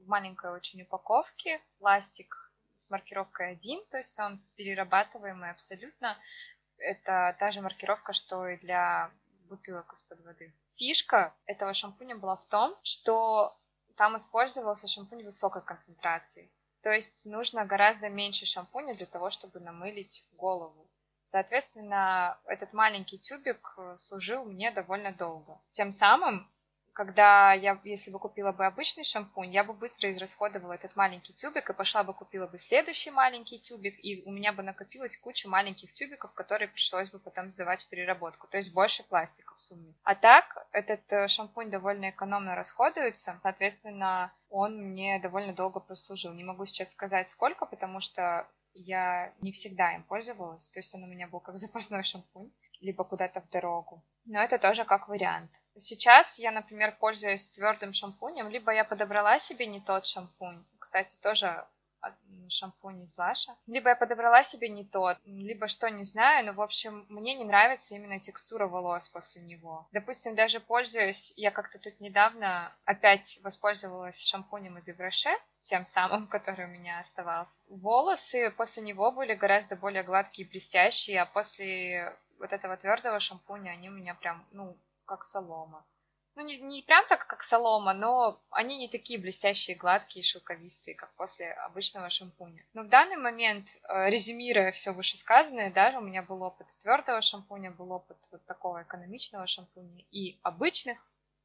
[0.00, 6.18] в маленькой очень упаковке, пластик с маркировкой 1, то есть он перерабатываемый абсолютно.
[6.78, 9.10] Это та же маркировка, что и для
[9.48, 10.52] бутылок из-под воды.
[10.72, 13.56] Фишка этого шампуня была в том, что
[13.96, 16.50] там использовался шампунь высокой концентрации.
[16.82, 20.90] То есть нужно гораздо меньше шампуня для того, чтобы намылить голову.
[21.22, 25.58] Соответственно, этот маленький тюбик служил мне довольно долго.
[25.70, 26.50] Тем самым
[26.94, 31.68] когда я, если бы купила бы обычный шампунь, я бы быстро израсходовала этот маленький тюбик
[31.68, 35.92] и пошла бы купила бы следующий маленький тюбик, и у меня бы накопилась куча маленьких
[35.92, 39.92] тюбиков, которые пришлось бы потом сдавать в переработку, то есть больше пластика в сумме.
[40.04, 46.32] А так, этот э, шампунь довольно экономно расходуется, соответственно, он мне довольно долго прослужил.
[46.32, 51.02] Не могу сейчас сказать сколько, потому что я не всегда им пользовалась, то есть он
[51.02, 54.02] у меня был как запасной шампунь, либо куда-то в дорогу.
[54.26, 55.62] Но это тоже как вариант.
[55.76, 60.64] Сейчас я, например, пользуюсь твердым шампунем, либо я подобрала себе не тот шампунь.
[60.78, 61.66] Кстати, тоже
[62.48, 63.52] шампунь из Лаша.
[63.66, 67.44] Либо я подобрала себе не тот, либо что, не знаю, но, в общем, мне не
[67.44, 69.88] нравится именно текстура волос после него.
[69.92, 76.66] Допустим, даже пользуюсь, я как-то тут недавно опять воспользовалась шампунем из Ивраше, тем самым, который
[76.66, 77.58] у меня оставался.
[77.68, 83.70] Волосы после него были гораздо более гладкие и блестящие, а после вот этого твердого шампуня,
[83.70, 85.84] они у меня прям, ну, как солома.
[86.36, 91.14] Ну, не, не прям так, как солома, но они не такие блестящие, гладкие, шелковистые, как
[91.14, 92.64] после обычного шампуня.
[92.72, 97.70] Но в данный момент, э, резюмируя все вышесказанное, да, у меня был опыт твердого шампуня,
[97.70, 100.98] был опыт вот такого экономичного шампуня и обычных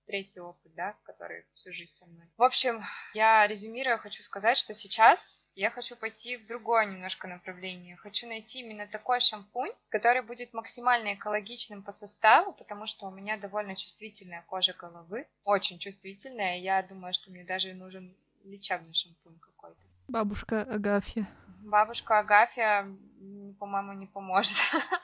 [0.10, 2.26] третий опыт, да, который всю жизнь со мной.
[2.36, 2.82] В общем,
[3.14, 7.95] я резюмируя хочу сказать, что сейчас я хочу пойти в другое немножко направление.
[7.97, 13.38] Хочу найти именно такой шампунь, который будет максимально экологичным по составу, потому что у меня
[13.38, 16.57] довольно чувствительная кожа головы, очень чувствительная.
[16.57, 19.80] Я думаю, что мне даже нужен лечебный шампунь какой-то.
[20.07, 21.28] Бабушка Агафья.
[21.70, 22.88] Бабушка Агафья,
[23.59, 24.57] по-моему, не поможет.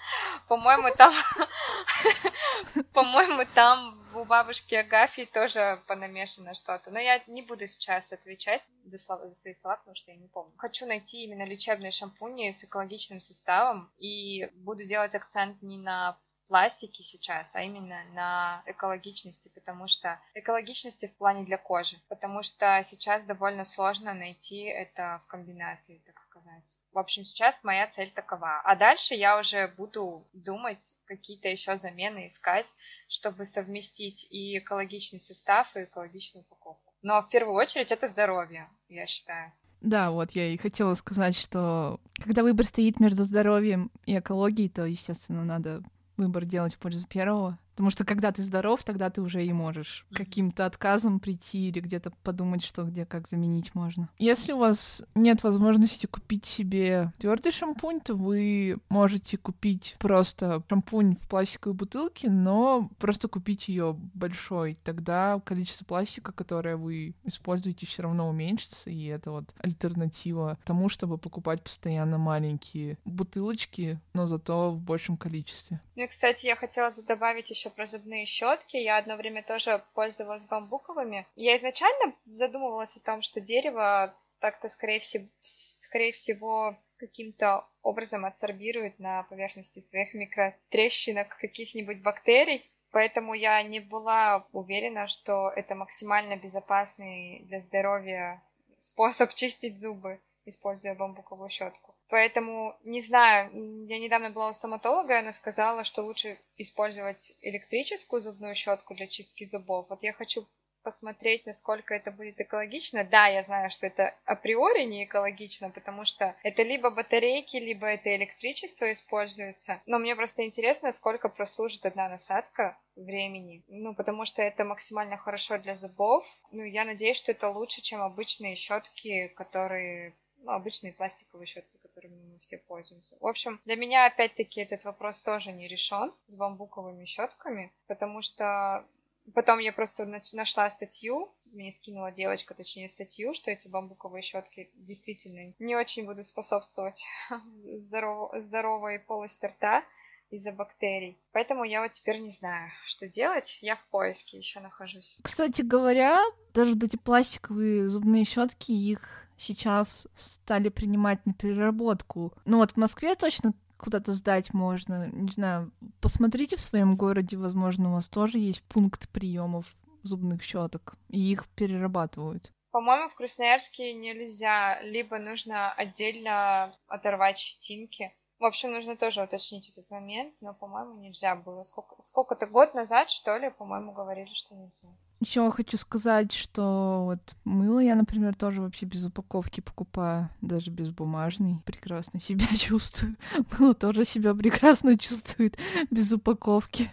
[0.48, 1.14] По-моему, там...
[2.94, 6.92] По-моему, там у бабушки Агафьи тоже понамешано что-то.
[6.92, 10.28] Но я не буду сейчас отвечать за, слова, за свои слова, потому что я не
[10.28, 10.54] помню.
[10.58, 16.18] Хочу найти именно лечебные шампуни с экологичным составом и буду делать акцент не на
[16.48, 22.80] пластики сейчас, а именно на экологичности, потому что экологичности в плане для кожи, потому что
[22.84, 26.80] сейчас довольно сложно найти это в комбинации, так сказать.
[26.92, 28.62] В общем, сейчас моя цель такова.
[28.64, 32.74] А дальше я уже буду думать, какие-то еще замены искать,
[33.08, 36.94] чтобы совместить и экологичный состав, и экологичную упаковку.
[37.02, 39.54] Но в первую очередь это здоровье, я считаю.
[39.82, 44.86] Да, вот я и хотела сказать, что когда выбор стоит между здоровьем и экологией, то,
[44.86, 45.84] естественно, надо
[46.18, 47.58] выбор делать в пользу первого.
[47.76, 52.12] Потому что когда ты здоров, тогда ты уже и можешь каким-то отказом прийти или где-то
[52.24, 54.10] подумать, что где как заменить можно.
[54.18, 61.16] Если у вас нет возможности купить себе твердый шампунь, то вы можете купить просто шампунь
[61.16, 64.78] в пластиковой бутылке, но просто купить ее большой.
[64.84, 71.18] Тогда количество пластика, которое вы используете, все равно уменьшится, и это вот альтернатива тому, чтобы
[71.18, 75.82] покупать постоянно маленькие бутылочки, но зато в большем количестве.
[75.96, 78.78] Ну и, кстати, я хотела добавить еще еще про зубные щетки.
[78.78, 81.28] Я одно время тоже пользовалась бамбуковыми.
[81.36, 89.00] Я изначально задумывалась о том, что дерево так-то, скорее всего, скорее всего каким-то образом адсорбирует
[89.00, 92.72] на поверхности своих микротрещинок каких-нибудь бактерий.
[92.92, 98.44] Поэтому я не была уверена, что это максимально безопасный для здоровья
[98.78, 101.95] способ чистить зубы, используя бамбуковую щетку.
[102.10, 103.50] Поэтому, не знаю,
[103.88, 109.08] я недавно была у стоматолога, и она сказала, что лучше использовать электрическую зубную щетку для
[109.08, 109.88] чистки зубов.
[109.90, 110.48] Вот я хочу
[110.86, 113.04] посмотреть, насколько это будет экологично.
[113.04, 118.16] Да, я знаю, что это априори не экологично, потому что это либо батарейки, либо это
[118.16, 119.82] электричество используется.
[119.88, 123.64] Но мне просто интересно, сколько прослужит одна насадка времени.
[123.68, 126.24] Ну, потому что это максимально хорошо для зубов.
[126.52, 132.34] Ну, я надеюсь, что это лучше, чем обычные щетки, которые ну, обычные пластиковые щетки, которыми
[132.34, 133.18] мы все пользуемся.
[133.20, 138.86] В общем, для меня опять-таки этот вопрос тоже не решен с бамбуковыми щетками, потому что
[139.34, 145.54] потом я просто нашла статью, мне скинула девочка, точнее, статью, что эти бамбуковые щетки действительно
[145.60, 147.06] не очень будут способствовать
[147.48, 148.32] здоров...
[148.38, 149.84] здоровой полости рта
[150.32, 151.18] из-за бактерий.
[151.32, 153.58] Поэтому я вот теперь не знаю, что делать.
[153.62, 155.18] Я в поиске еще нахожусь.
[155.24, 156.20] Кстати говоря,
[156.54, 162.34] даже эти пластиковые зубные щетки, их сейчас стали принимать на переработку.
[162.46, 165.10] Ну вот в Москве точно куда-то сдать можно.
[165.12, 165.72] Не знаю,
[166.02, 171.48] посмотрите в своем городе, возможно, у вас тоже есть пункт приемов зубных щеток, и их
[171.50, 172.52] перерабатывают.
[172.72, 178.14] По-моему, в Красноярске нельзя, либо нужно отдельно оторвать щетинки.
[178.38, 181.64] В общем, нужно тоже уточнить этот момент, но, по-моему, нельзя было.
[181.64, 184.90] Сколько, сколько-то год назад, что ли, по-моему, говорили, что нельзя.
[185.22, 190.90] Еще хочу сказать, что вот мыло я, например, тоже вообще без упаковки покупаю, даже без
[190.90, 191.62] бумажной.
[191.66, 193.16] Прекрасно себя чувствую.
[193.58, 195.58] Мыло тоже себя прекрасно чувствует
[195.90, 196.92] без упаковки.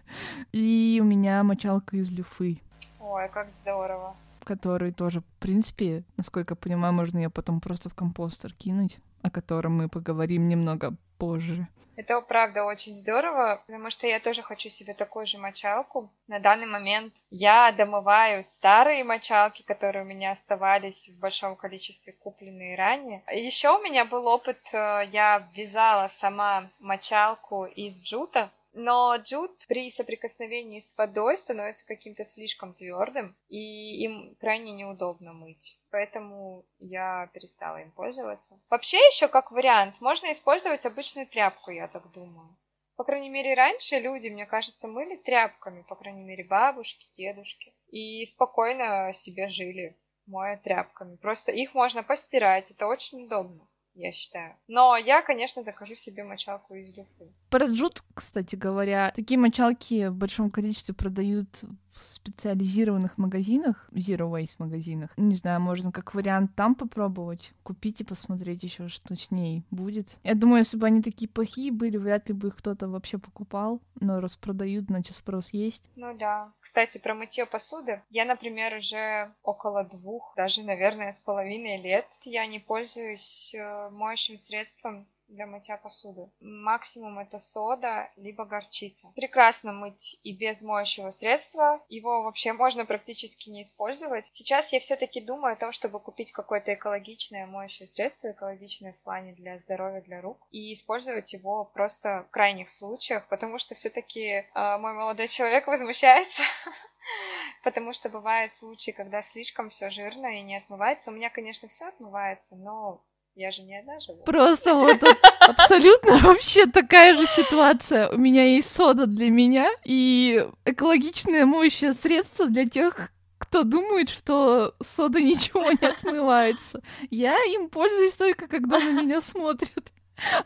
[0.53, 2.61] И у меня мочалка из люфы.
[3.01, 4.14] Ой, как здорово.
[4.45, 9.30] Который тоже, в принципе, насколько я понимаю, можно ее потом просто в компостер кинуть, о
[9.30, 11.68] котором мы поговорим немного позже.
[11.94, 16.10] Это правда очень здорово, потому что я тоже хочу себе такую же мочалку.
[16.26, 22.76] На данный момент я домываю старые мочалки, которые у меня оставались в большом количестве, купленные
[22.76, 23.22] ранее.
[23.30, 29.88] Еще у меня был опыт, э, я вязала сама мочалку из джута, но джут при
[29.90, 35.78] соприкосновении с водой становится каким-то слишком твердым, и им крайне неудобно мыть.
[35.90, 38.60] Поэтому я перестала им пользоваться.
[38.70, 42.56] Вообще еще как вариант, можно использовать обычную тряпку, я так думаю.
[42.96, 48.24] По крайней мере, раньше люди, мне кажется, мыли тряпками, по крайней мере, бабушки, дедушки, и
[48.26, 51.16] спокойно себе жили, моя тряпками.
[51.16, 54.57] Просто их можно постирать, это очень удобно я считаю.
[54.68, 57.32] Но я, конечно, закажу себе мочалку из люфы.
[57.51, 57.66] Про
[58.14, 61.64] кстати говоря, такие мочалки в большом количестве продают
[61.95, 65.11] в специализированных магазинах, Zero Waste магазинах.
[65.16, 70.18] Не знаю, можно как вариант там попробовать, купить и посмотреть еще, что с ней будет.
[70.22, 73.80] Я думаю, если бы они такие плохие были, вряд ли бы их кто-то вообще покупал,
[74.01, 75.88] но распродают, значит спрос есть.
[75.97, 76.53] Ну да.
[76.61, 78.03] Кстати, про мытье посуды.
[78.11, 84.38] Я, например, уже около двух, даже, наверное, с половиной лет я не пользуюсь э, моющим
[84.38, 86.30] средством для мытья посуды.
[86.41, 89.12] Максимум это сода, либо горчица.
[89.16, 91.83] Прекрасно мыть и без моющего средства.
[91.89, 94.28] Его вообще можно практически не использовать.
[94.30, 99.33] Сейчас я все-таки думаю о том, чтобы купить какое-то экологичное моющее средство, экологичное в плане
[99.33, 104.45] для здоровья, для рук, и использовать его просто в крайних случаях, потому что все-таки э,
[104.55, 106.43] мой молодой человек возмущается.
[107.64, 111.11] Потому что бывают случаи, когда слишком все жирно и не отмывается.
[111.11, 113.03] У меня, конечно, все отмывается, но
[113.35, 114.22] я же не одна живу.
[114.24, 114.99] Просто вот
[115.41, 118.11] абсолютно вообще такая же ситуация.
[118.11, 124.74] У меня есть сода для меня и экологичное моющее средство для тех, кто думает, что
[124.83, 126.83] сода ничего не отмывается.
[127.11, 129.93] Я им пользуюсь только, когда на меня смотрят.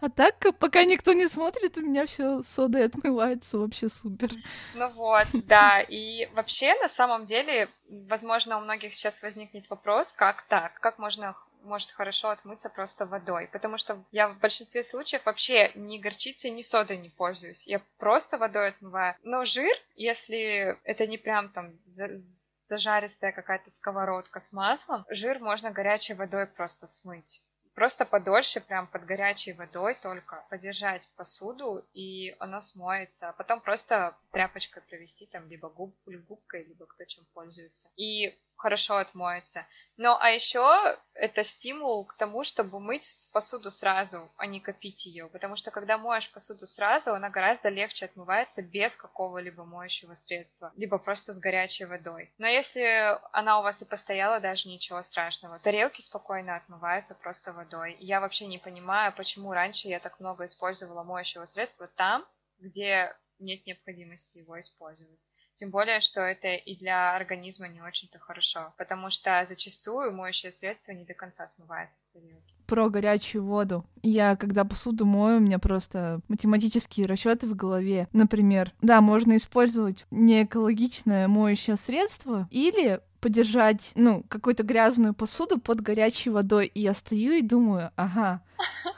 [0.00, 4.30] А так, пока никто не смотрит, у меня все содой отмывается вообще супер.
[4.74, 5.80] Ну вот, да.
[5.80, 10.80] И вообще, на самом деле, возможно, у многих сейчас возникнет вопрос, как так?
[10.80, 15.98] Как можно может хорошо отмыться просто водой, потому что я в большинстве случаев вообще ни
[15.98, 17.66] горчицей, ни содой не пользуюсь.
[17.66, 19.14] Я просто водой отмываю.
[19.22, 26.14] Но жир, если это не прям там зажаристая какая-то сковородка с маслом, жир можно горячей
[26.14, 27.42] водой просто смыть
[27.76, 33.28] просто подольше, прям под горячей водой только подержать посуду, и оно смоется.
[33.28, 37.88] А потом просто тряпочкой провести там либо губ, губкой, либо кто чем пользуется.
[37.96, 39.66] И хорошо отмоется.
[39.96, 45.28] Ну, а еще это стимул к тому, чтобы мыть посуду сразу, а не копить ее.
[45.28, 50.98] Потому что когда моешь посуду сразу, она гораздо легче отмывается без какого-либо моющего средства, либо
[50.98, 52.30] просто с горячей водой.
[52.36, 55.58] Но если она у вас и постояла, даже ничего страшного.
[55.60, 57.96] Тарелки спокойно отмываются просто водой.
[58.00, 62.26] Я вообще не понимаю, почему раньше я так много использовала моющего средства там,
[62.58, 65.26] где нет необходимости его использовать.
[65.54, 70.92] Тем более, что это и для организма не очень-то хорошо, потому что зачастую моющее средство
[70.92, 72.54] не до конца смывается с тарелки.
[72.66, 73.86] Про горячую воду.
[74.02, 78.08] Я, когда посуду мою, у меня просто математические расчеты в голове.
[78.12, 86.30] Например, да, можно использовать неэкологичное моющее средство или подержать, ну, какую-то грязную посуду под горячей
[86.30, 86.70] водой.
[86.72, 88.40] И я стою и думаю, ага,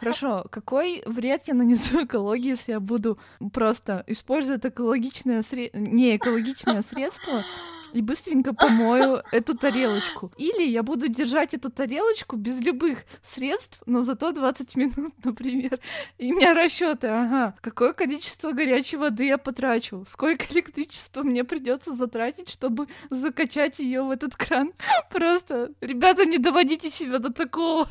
[0.01, 3.19] хорошо, какой вред я нанесу экологии, если я буду
[3.55, 5.71] просто использовать экологичное сре...
[5.73, 7.41] не экологичное средство
[7.93, 10.33] и быстренько помою эту тарелочку.
[10.37, 15.79] Или я буду держать эту тарелочку без любых средств, но зато 20 минут, например.
[16.19, 21.95] И у меня расчеты, ага, какое количество горячей воды я потрачу, сколько электричества мне придется
[21.95, 24.73] затратить, чтобы закачать ее в этот кран.
[25.11, 27.89] Просто, ребята, не доводите себя до такого.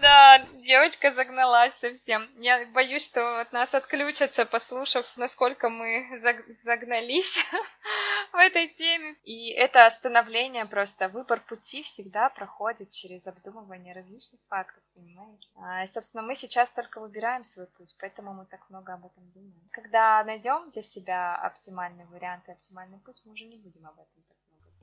[0.00, 2.28] Да, девочка загналась совсем.
[2.36, 6.08] Я боюсь, что от нас отключатся, послушав, насколько мы
[6.48, 7.44] загнались
[8.32, 9.14] в этой теме.
[9.22, 15.50] И это остановление просто, выбор пути всегда проходит через обдумывание различных фактов, понимаете?
[15.56, 19.68] А, собственно, мы сейчас только выбираем свой путь, поэтому мы так много об этом думаем.
[19.70, 24.22] Когда найдем для себя оптимальный вариант и оптимальный путь, мы уже не будем об этом
[24.26, 24.41] так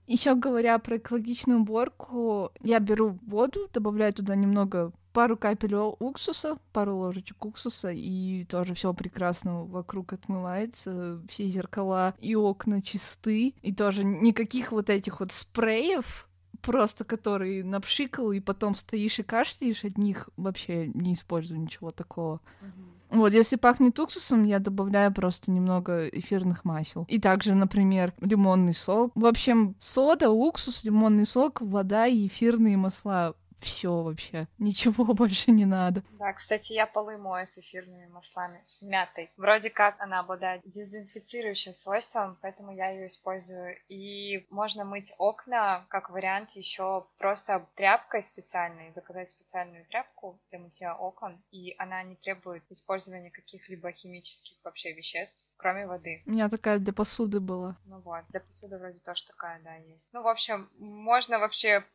[0.10, 6.96] еще говоря про экологичную уборку, я беру воду, добавляю туда немного пару капель уксуса, пару
[6.96, 14.04] ложечек уксуса, и тоже все прекрасно вокруг отмывается, все зеркала и окна чисты, и тоже
[14.04, 16.28] никаких вот этих вот спреев,
[16.62, 22.42] просто которые напшикал, и потом стоишь и кашляешь, от них вообще не использую ничего такого.
[22.62, 22.99] Mm-hmm.
[23.10, 27.06] Вот, если пахнет уксусом, я добавляю просто немного эфирных масел.
[27.10, 29.12] И также, например, лимонный сок.
[29.16, 34.48] В общем, сода, уксус, лимонный сок, вода и эфирные масла все вообще.
[34.58, 36.04] Ничего больше не надо.
[36.20, 39.32] Да, кстати, я полы мою с эфирными маслами, с мятой.
[39.38, 43.76] Вроде как она обладает дезинфицирующим свойством, поэтому я ее использую.
[43.88, 50.96] И можно мыть окна, как вариант, еще просто тряпкой специальной, заказать специальную тряпку для мытья
[50.96, 56.24] окон, и она не требует использования каких-либо химических вообще веществ, кроме воды.
[56.26, 57.78] У меня такая для посуды была.
[57.86, 60.10] Ну вот, для посуды вроде тоже такая, да, есть.
[60.14, 61.86] Ну, в общем, можно вообще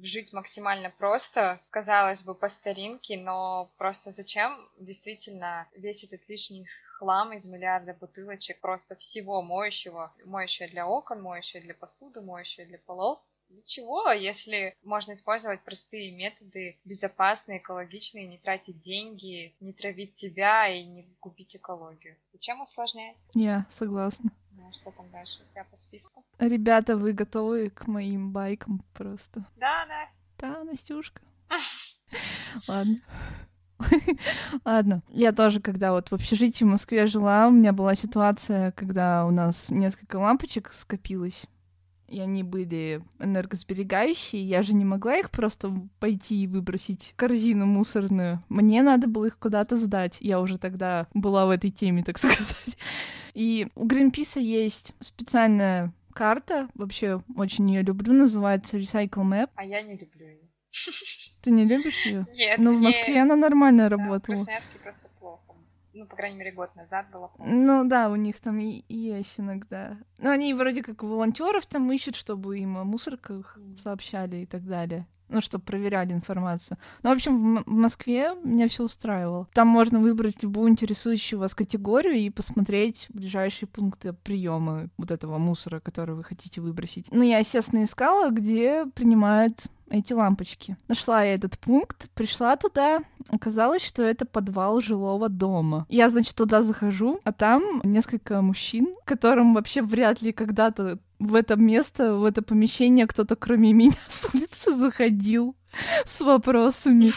[0.00, 6.66] жить максимально просто, казалось бы, по старинке, но просто зачем действительно весь этот лишний
[6.98, 12.78] хлам из миллиарда бутылочек просто всего моющего, моющее для окон, моющее для посуды, моющее для
[12.78, 20.12] полов, для чего, если можно использовать простые методы, безопасные, экологичные, не тратить деньги, не травить
[20.12, 22.16] себя и не губить экологию?
[22.28, 23.16] Зачем усложнять?
[23.34, 24.30] Я согласна.
[24.72, 26.24] Что там дальше у тебя по списку?
[26.38, 29.46] Ребята, вы готовы к моим байкам просто?
[29.56, 30.20] Да, Настя.
[30.38, 31.20] Да, Настюшка.
[32.68, 32.96] Ладно.
[34.64, 35.02] Ладно.
[35.08, 39.30] Я тоже, когда вот в общежитии в Москве жила, у меня была ситуация, когда у
[39.30, 41.46] нас несколько лампочек скопилось,
[42.08, 47.66] и они были энергосберегающие, я же не могла их просто пойти и выбросить в корзину
[47.66, 48.42] мусорную.
[48.48, 50.16] Мне надо было их куда-то сдать.
[50.20, 52.56] Я уже тогда была в этой теме, так сказать.
[53.34, 59.50] И у Гринписа есть специальная карта, вообще очень ее люблю, называется Recycle Map.
[59.54, 60.40] А я не люблю ее.
[61.42, 62.26] Ты не любишь ее?
[62.34, 64.34] Нет, Ну, в Москве она нормально Да, в работала.
[64.34, 65.47] Красноярске просто плохо.
[65.98, 67.32] Ну, по крайней мере, год назад было.
[67.38, 69.98] Ну да, у них там и, есть иногда.
[70.18, 75.08] Ну, они вроде как волонтеров там ищут, чтобы им о мусорках сообщали и так далее.
[75.28, 76.78] Ну, чтобы проверяли информацию.
[77.02, 79.48] Ну, в общем, в, в Москве меня все устраивало.
[79.54, 85.80] Там можно выбрать любую интересующую вас категорию и посмотреть ближайшие пункты приема вот этого мусора,
[85.80, 87.06] который вы хотите выбросить.
[87.10, 90.76] Ну, я, естественно, искала, где принимают эти лампочки.
[90.88, 95.86] Нашла я этот пункт, пришла туда, оказалось, что это подвал жилого дома.
[95.88, 101.56] Я, значит, туда захожу, а там несколько мужчин, которым вообще вряд ли когда-то в это
[101.56, 105.56] место, в это помещение кто-то кроме меня с улицы заходил
[106.06, 107.10] с вопросами.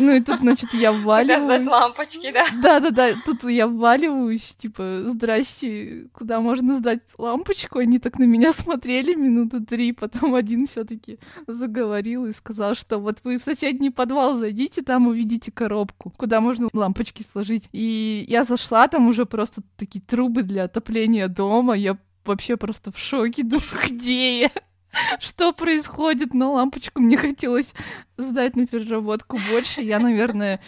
[0.00, 1.70] Ну и тут, значит, я Куда сдать вваливаюсь.
[1.70, 2.44] лампочки, да?
[2.62, 7.78] Да-да-да, тут я вваливаюсь, типа, здрасте, куда можно сдать лампочку?
[7.78, 12.98] Они так на меня смотрели минуты три, потом один все таки заговорил и сказал, что
[12.98, 17.68] вот вы в соседний подвал зайдите, там увидите коробку, куда можно лампочки сложить.
[17.72, 22.98] И я зашла, там уже просто такие трубы для отопления дома, я вообще просто в
[22.98, 24.50] шоке, думаю, где я?
[25.20, 26.34] Что происходит?
[26.34, 27.74] Но лампочку мне хотелось
[28.16, 29.82] сдать на переработку больше.
[29.82, 30.60] Я, наверное,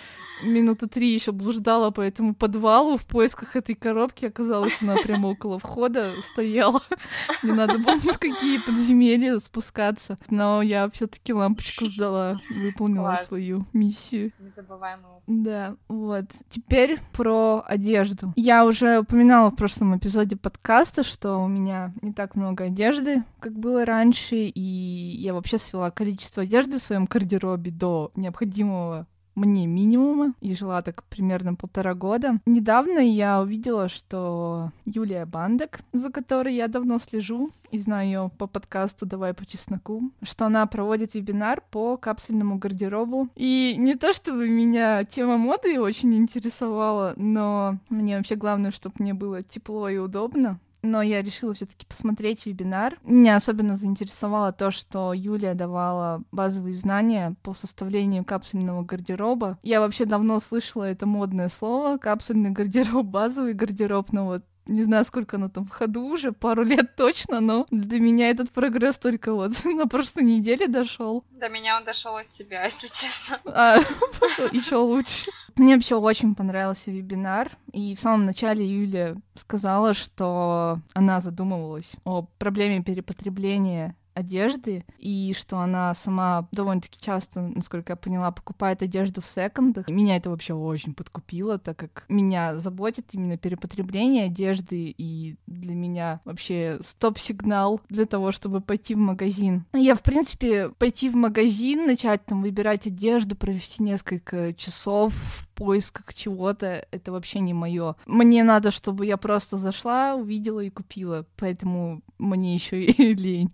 [0.43, 4.27] минуты три еще блуждала по этому подвалу в поисках этой коробки.
[4.27, 6.83] Оказалось, она прямо около входа стояла.
[7.43, 10.19] Не надо было ни в какие подземелья спускаться.
[10.29, 13.27] Но я все-таки лампочку сдала, выполнила Класс.
[13.27, 14.33] свою миссию.
[14.39, 15.25] Незабываемый опыт.
[15.27, 16.27] Да, вот.
[16.49, 18.33] Теперь про одежду.
[18.37, 23.53] Я уже упоминала в прошлом эпизоде подкаста, что у меня не так много одежды, как
[23.59, 30.35] было раньше, и я вообще свела количество одежды в своем гардеробе до необходимого мне минимума,
[30.41, 32.41] и жила так примерно полтора года.
[32.47, 38.47] Недавно я увидела, что Юлия Бандек, за которой я давно слежу, и знаю ее по
[38.47, 43.29] подкасту «Давай по чесноку», что она проводит вебинар по капсульному гардеробу.
[43.37, 49.15] И не то чтобы меня тема моды очень интересовала, но мне вообще главное, чтобы мне
[49.15, 50.59] было тепло и удобно.
[50.83, 52.99] Но я решила все-таки посмотреть вебинар.
[53.03, 59.59] Меня особенно заинтересовало то, что Юлия давала базовые знания по составлению капсульного гардероба.
[59.63, 65.05] Я вообще давно слышала это модное слово капсульный гардероб, базовый гардероб, но вот не знаю,
[65.05, 69.35] сколько оно там в ходу уже, пару лет точно, но для меня этот прогресс только
[69.35, 71.25] вот на прошлой неделе дошел.
[71.31, 73.41] До меня он дошел от тебя, если честно.
[73.47, 73.79] А,
[74.53, 75.31] еще лучше.
[75.61, 82.23] Мне вообще очень понравился вебинар, и в самом начале Юлия сказала, что она задумывалась о
[82.39, 89.27] проблеме перепотребления одежды, и что она сама довольно-таки часто, насколько я поняла, покупает одежду в
[89.27, 89.89] секондах.
[89.89, 96.21] Меня это вообще очень подкупило, так как меня заботит именно перепотребление одежды, и для меня
[96.25, 99.67] вообще стоп-сигнал для того, чтобы пойти в магазин.
[99.75, 105.13] Я, в принципе, пойти в магазин, начать там выбирать одежду, провести несколько часов
[105.61, 107.95] поисках чего-то, это вообще не мое.
[108.07, 113.53] Мне надо, чтобы я просто зашла, увидела и купила, поэтому мне еще и лень.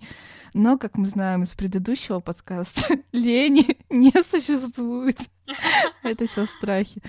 [0.54, 5.18] Но, как мы знаем из предыдущего подкаста, лени не существует.
[6.04, 7.02] Это все страхи.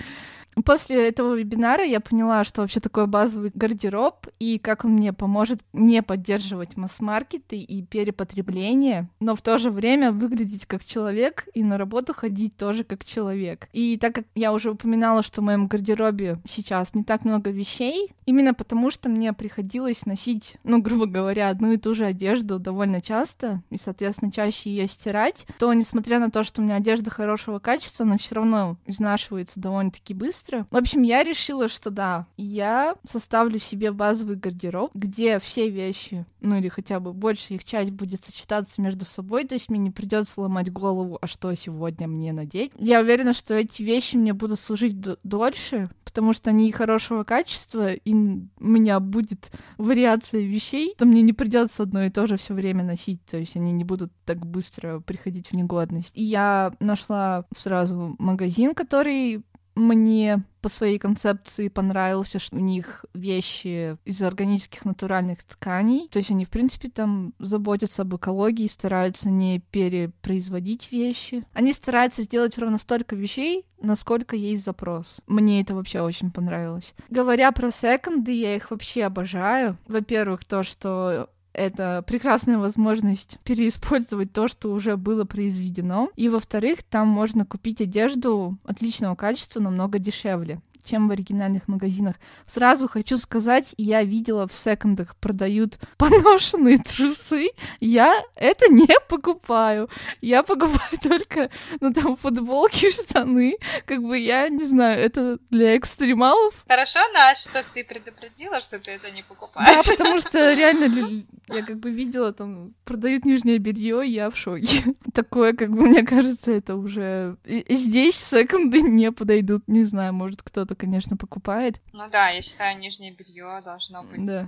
[0.66, 5.60] После этого вебинара я поняла, что вообще такое базовый гардероб и как он мне поможет
[5.74, 11.78] не поддерживать масс-маркеты и перепотребление, но в то же время выглядеть как человек и на
[11.78, 13.68] работу ходить тоже как человек.
[13.74, 18.14] И так как я уже упоминала, что в моем гардеробе сейчас не так много вещей,
[18.26, 23.02] именно потому что мне приходилось носить, ну, грубо говоря, одну и ту же одежду довольно
[23.02, 27.60] часто, и, соответственно, чаще ее стирать, то, несмотря на то, что у меня одежда хорошего
[27.60, 30.47] качества, она все равно изнашивается довольно-таки быстро.
[30.70, 36.58] В общем, я решила, что да, я составлю себе базовый гардероб, где все вещи, ну
[36.58, 40.42] или хотя бы большая их часть будет сочетаться между собой, то есть мне не придется
[40.42, 42.72] ломать голову, а что сегодня мне надеть.
[42.78, 48.14] Я уверена, что эти вещи мне будут служить дольше, потому что они хорошего качества, и
[48.14, 52.84] у меня будет вариация вещей, то мне не придется одно и то же все время
[52.84, 56.12] носить, то есть они не будут так быстро приходить в негодность.
[56.16, 59.44] И я нашла сразу магазин, который
[59.78, 66.10] Мне по своей концепции понравился, что у них вещи из органических натуральных тканей.
[66.10, 71.46] То есть они, в принципе, там заботятся об экологии, стараются не перепроизводить вещи.
[71.54, 75.22] Они стараются сделать ровно столько вещей, насколько есть запрос.
[75.28, 76.96] Мне это вообще очень понравилось.
[77.10, 79.78] Говоря про секонды, я их вообще обожаю.
[79.88, 86.10] Во-первых, то, что это прекрасная возможность переиспользовать то, что уже было произведено.
[86.16, 92.16] И во-вторых, там можно купить одежду отличного качества намного дешевле чем в оригинальных магазинах.
[92.48, 97.50] Сразу хочу сказать, я видела в секондах продают поношенные трусы.
[97.80, 99.90] Я это не покупаю.
[100.22, 101.50] Я покупаю только,
[101.80, 103.58] ну, там, футболки, штаны.
[103.86, 106.54] Как бы я не знаю, это для экстремалов.
[106.68, 109.86] Хорошо, Наш, что ты предупредила, что ты это не покупаешь.
[109.86, 114.96] Да, потому что реально я как бы видела, там, продают нижнее белье, я в шоке.
[115.14, 117.38] Такое, как бы, мне кажется, это уже...
[117.46, 119.64] Здесь секонды не подойдут.
[119.68, 121.82] Не знаю, может, кто-то конечно, покупает.
[121.94, 124.48] Ну да, я считаю, нижнее белье должно быть да.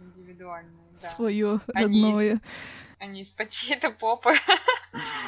[0.00, 0.72] индивидуальное.
[1.00, 1.10] Да.
[1.10, 2.40] Свое родное.
[2.98, 4.32] Они из пакета попы.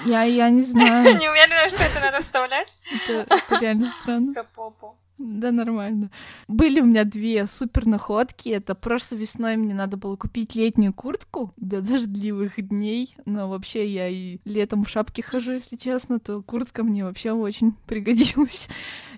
[0.07, 1.05] Я, я не знаю.
[1.19, 2.77] Не уверена, что это надо вставлять.
[2.91, 4.33] Это, это реально странно.
[4.33, 4.97] Про попу.
[5.19, 6.11] Да, нормально.
[6.47, 8.51] Были у меня две супер находки.
[8.51, 13.17] Это прошлой весной мне надо было купить летнюю куртку для дождливых дней.
[13.25, 17.73] Но вообще я и летом в шапке хожу, если честно, то куртка мне вообще очень
[17.87, 18.69] пригодилась.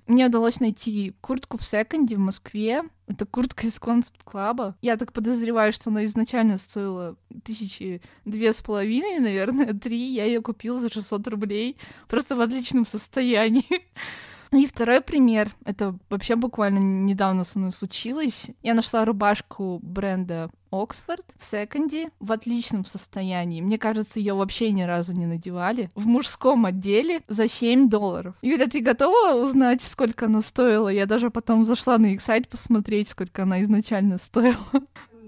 [0.07, 2.85] Мне удалось найти куртку в секонде в Москве.
[3.09, 4.77] Это куртка из концепт-клаба.
[4.81, 10.13] Я так подозреваю, что она изначально стоила тысячи две с половиной, наверное, три.
[10.13, 11.77] Я ее купила за 600 рублей.
[12.07, 13.67] Просто в отличном состоянии.
[14.53, 18.51] И второй пример, это вообще буквально недавно со мной случилось.
[18.63, 23.61] Я нашла рубашку бренда Оксфорд в секонде в отличном состоянии.
[23.61, 25.91] Мне кажется, ее вообще ни разу не надевали.
[25.95, 28.35] В мужском отделе за 7 долларов.
[28.43, 30.89] Юля, ты готова узнать, сколько она стоила?
[30.89, 34.57] Я даже потом зашла на их сайт посмотреть, сколько она изначально стоила.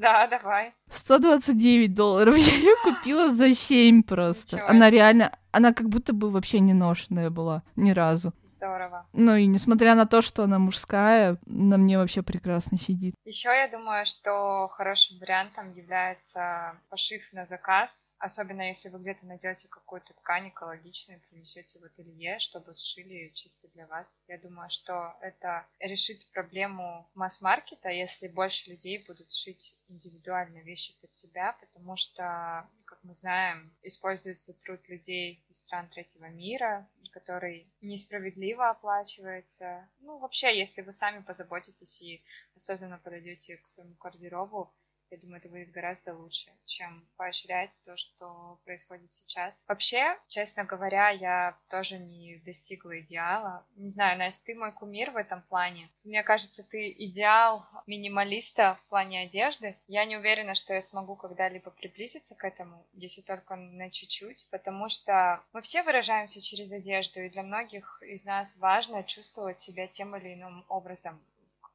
[0.00, 0.72] Да, давай.
[0.90, 2.34] 129 долларов.
[2.38, 4.66] Я ее купила за 7 просто.
[4.66, 8.32] Она реально она как будто бы вообще не ношенная была ни разу.
[8.42, 9.06] Здорово.
[9.12, 13.14] Ну и несмотря на то, что она мужская, на мне вообще прекрасно сидит.
[13.24, 19.68] Еще я думаю, что хорошим вариантом является пошив на заказ, особенно если вы где-то найдете
[19.68, 24.22] какую-то ткань экологичную, принесете в ателье, чтобы сшили чисто для вас.
[24.28, 31.12] Я думаю, что это решит проблему масс-маркета, если больше людей будут шить индивидуальные вещи под
[31.12, 32.68] себя, потому что
[33.02, 39.88] мы знаем, используется труд людей из стран третьего мира, который несправедливо оплачивается.
[40.00, 42.22] Ну, вообще, если вы сами позаботитесь и
[42.54, 44.72] осознанно подойдете к своему гардеробу,
[45.10, 49.64] я думаю, это будет гораздо лучше, чем поощрять то, что происходит сейчас.
[49.68, 53.66] Вообще, честно говоря, я тоже не достигла идеала.
[53.76, 55.90] Не знаю, Настя, ты мой кумир в этом плане.
[56.04, 59.76] Мне кажется, ты идеал минималиста в плане одежды.
[59.88, 64.88] Я не уверена, что я смогу когда-либо приблизиться к этому, если только на чуть-чуть, потому
[64.88, 70.16] что мы все выражаемся через одежду, и для многих из нас важно чувствовать себя тем
[70.16, 71.20] или иным образом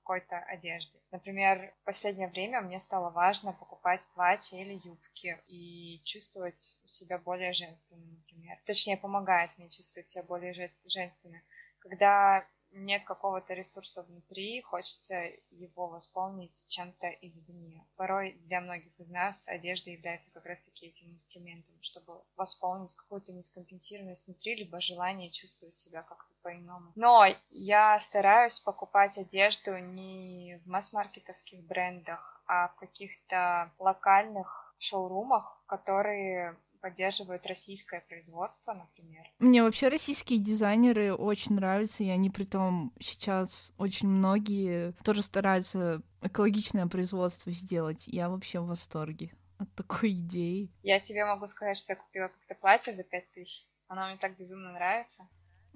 [0.06, 1.00] какой-то одежды.
[1.12, 7.54] Например, в последнее время мне стало важно покупать платья или юбки и чувствовать себя более
[7.54, 8.60] женственной, например.
[8.66, 11.42] Точнее, помогает мне чувствовать себя более женственной.
[11.80, 12.46] Когда
[12.76, 15.16] нет какого-то ресурса внутри, хочется
[15.50, 17.88] его восполнить чем-то извне.
[17.96, 24.28] Порой для многих из нас одежда является как раз-таки этим инструментом, чтобы восполнить какую-то нескомпенсированность
[24.28, 26.92] внутри, либо желание чувствовать себя как-то по-иному.
[26.96, 36.58] Но я стараюсь покупать одежду не в масс-маркетовских брендах, а в каких-то локальных шоурумах, которые
[36.86, 39.24] поддерживают российское производство, например.
[39.40, 46.04] Мне вообще российские дизайнеры очень нравятся, и они при том сейчас очень многие тоже стараются
[46.22, 48.04] экологичное производство сделать.
[48.06, 50.72] Я вообще в восторге от такой идеи.
[50.84, 53.66] Я тебе могу сказать, что я купила как-то платье за пять тысяч.
[53.88, 55.28] Оно мне так безумно нравится.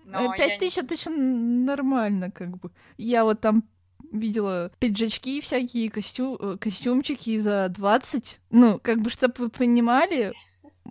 [0.06, 0.84] Но пять тысяч не...
[0.84, 2.70] это еще нормально, как бы.
[2.98, 3.68] Я вот там
[4.12, 6.38] видела пиджачки всякие, костю...
[6.40, 8.42] Э, костюмчики за 20.
[8.52, 10.34] Ну, как бы, чтобы вы понимали,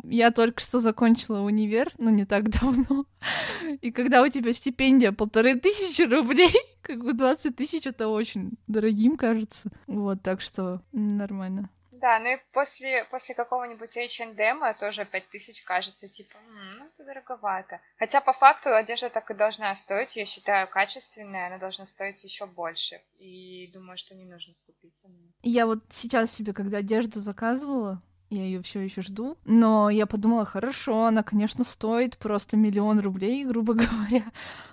[0.05, 3.05] я только что закончила универ, но не так давно.
[3.81, 9.17] И когда у тебя стипендия полторы тысячи рублей, как бы 20 тысяч это очень дорогим
[9.17, 9.71] кажется.
[9.87, 11.71] Вот, так что нормально.
[12.01, 17.81] Да, ну и после, после какого-нибудь H&M тоже 5 тысяч кажется, типа, ну это дороговато.
[17.99, 22.47] Хотя по факту одежда так и должна стоить, я считаю, качественная, она должна стоить еще
[22.47, 23.01] больше.
[23.17, 25.09] И думаю, что не нужно скупиться.
[25.43, 28.01] Я вот сейчас себе, когда одежду заказывала,
[28.31, 29.37] я ее все еще жду.
[29.45, 34.25] Но я подумала, хорошо, она, конечно, стоит просто миллион рублей, грубо говоря.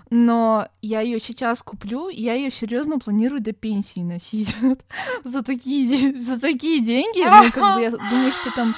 [0.09, 4.55] Но я ее сейчас куплю, я ее серьезно планирую до пенсии носить.
[5.23, 8.75] за такие за такие деньги, ну, как бы я думаю, что там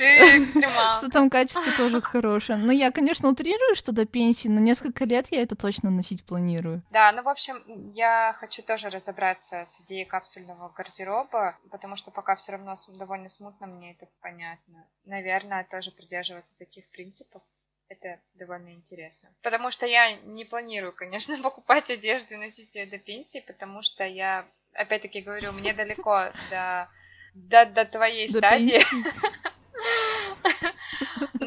[0.00, 0.94] ты экстремал.
[0.96, 2.58] Что там качество тоже хорошее.
[2.58, 6.82] Но я, конечно, утрирую, что до пенсии, но несколько лет я это точно носить планирую.
[6.90, 7.62] Да, ну, в общем,
[7.92, 13.66] я хочу тоже разобраться с идеей капсульного гардероба, потому что пока все равно довольно смутно
[13.66, 14.86] мне это понятно.
[15.06, 17.42] Наверное, тоже придерживаться таких принципов
[17.90, 19.30] это довольно интересно.
[19.42, 24.04] Потому что я не планирую, конечно, покупать одежду и носить ее до пенсии, потому что
[24.04, 26.88] я, опять-таки говорю, мне далеко до,
[27.34, 28.80] до, до твоей до стадии.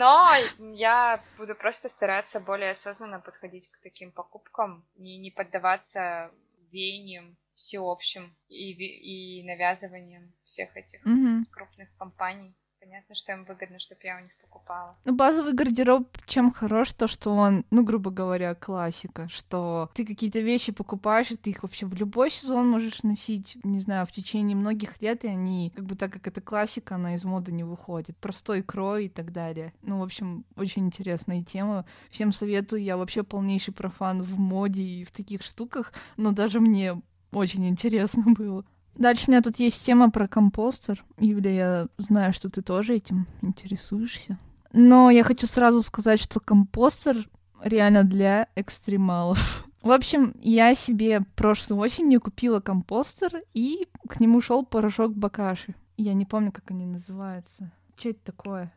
[0.03, 0.33] Но
[0.75, 6.29] я буду просто стараться более осознанно подходить к таким покупкам и не поддаваться
[6.73, 11.45] веяниям всеобщим и, и навязываниям всех этих mm-hmm.
[11.51, 14.95] крупных компаний понятно, что им выгодно, чтобы я у них покупала.
[15.05, 20.39] Ну, базовый гардероб чем хорош, то, что он, ну, грубо говоря, классика, что ты какие-то
[20.39, 24.57] вещи покупаешь, и ты их вообще в любой сезон можешь носить, не знаю, в течение
[24.57, 28.17] многих лет, и они, как бы так как это классика, она из моды не выходит.
[28.17, 29.73] Простой крой и так далее.
[29.81, 31.85] Ну, в общем, очень интересная тема.
[32.11, 37.01] Всем советую, я вообще полнейший профан в моде и в таких штуках, но даже мне
[37.31, 38.65] очень интересно было.
[38.95, 41.03] Дальше у меня тут есть тема про компостер.
[41.17, 44.37] Юля, я знаю, что ты тоже этим интересуешься.
[44.71, 47.29] Но я хочу сразу сказать, что компостер
[47.63, 49.65] реально для экстремалов.
[49.81, 55.75] В общем, я себе прошлой осенью купила компостер, и к нему шел порошок бакаши.
[55.97, 57.71] Я не помню, как они называются.
[57.97, 58.71] Что это такое?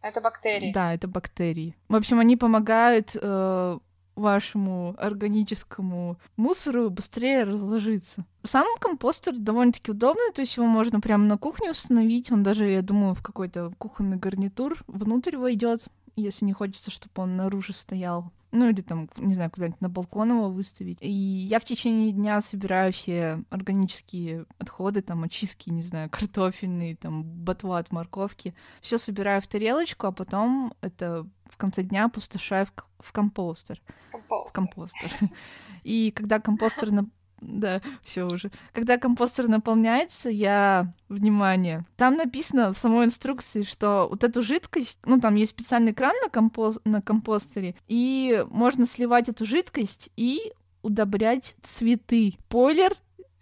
[0.00, 0.72] Это бактерии.
[0.72, 1.74] Да, это бактерии.
[1.88, 3.78] В общем, они помогают э,
[4.16, 8.24] вашему органическому мусору быстрее разложиться.
[8.42, 12.82] Сам компостер довольно-таки удобный, то есть его можно прямо на кухне установить, он даже, я
[12.82, 15.86] думаю, в какой-то кухонный гарнитур внутрь войдет,
[16.16, 18.30] если не хочется, чтобы он наружу стоял.
[18.56, 20.98] Ну или там, не знаю, куда-нибудь на балкон его выставить.
[21.00, 27.24] И я в течение дня собираю все органические отходы, там, очистки, не знаю, картофельные, там,
[27.24, 28.54] ботва от морковки.
[28.80, 33.82] Все собираю в тарелочку, а потом это в конце дня опустошаю в, в компостер.
[34.12, 34.62] Компостер.
[34.62, 35.10] Компостер.
[35.82, 37.06] И когда компостер на...
[37.46, 38.50] Да, все уже.
[38.72, 40.92] Когда компостер наполняется, я...
[41.08, 41.84] Внимание.
[41.96, 44.98] Там написано в самой инструкции, что вот эту жидкость...
[45.04, 46.74] Ну, там есть специальный кран на, компо...
[46.84, 50.52] на компостере, и можно сливать эту жидкость и
[50.82, 52.34] удобрять цветы.
[52.48, 52.94] Спойлер,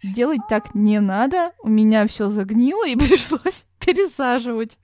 [0.03, 1.53] делать так не надо.
[1.62, 4.79] У меня все загнило и пришлось пересаживать.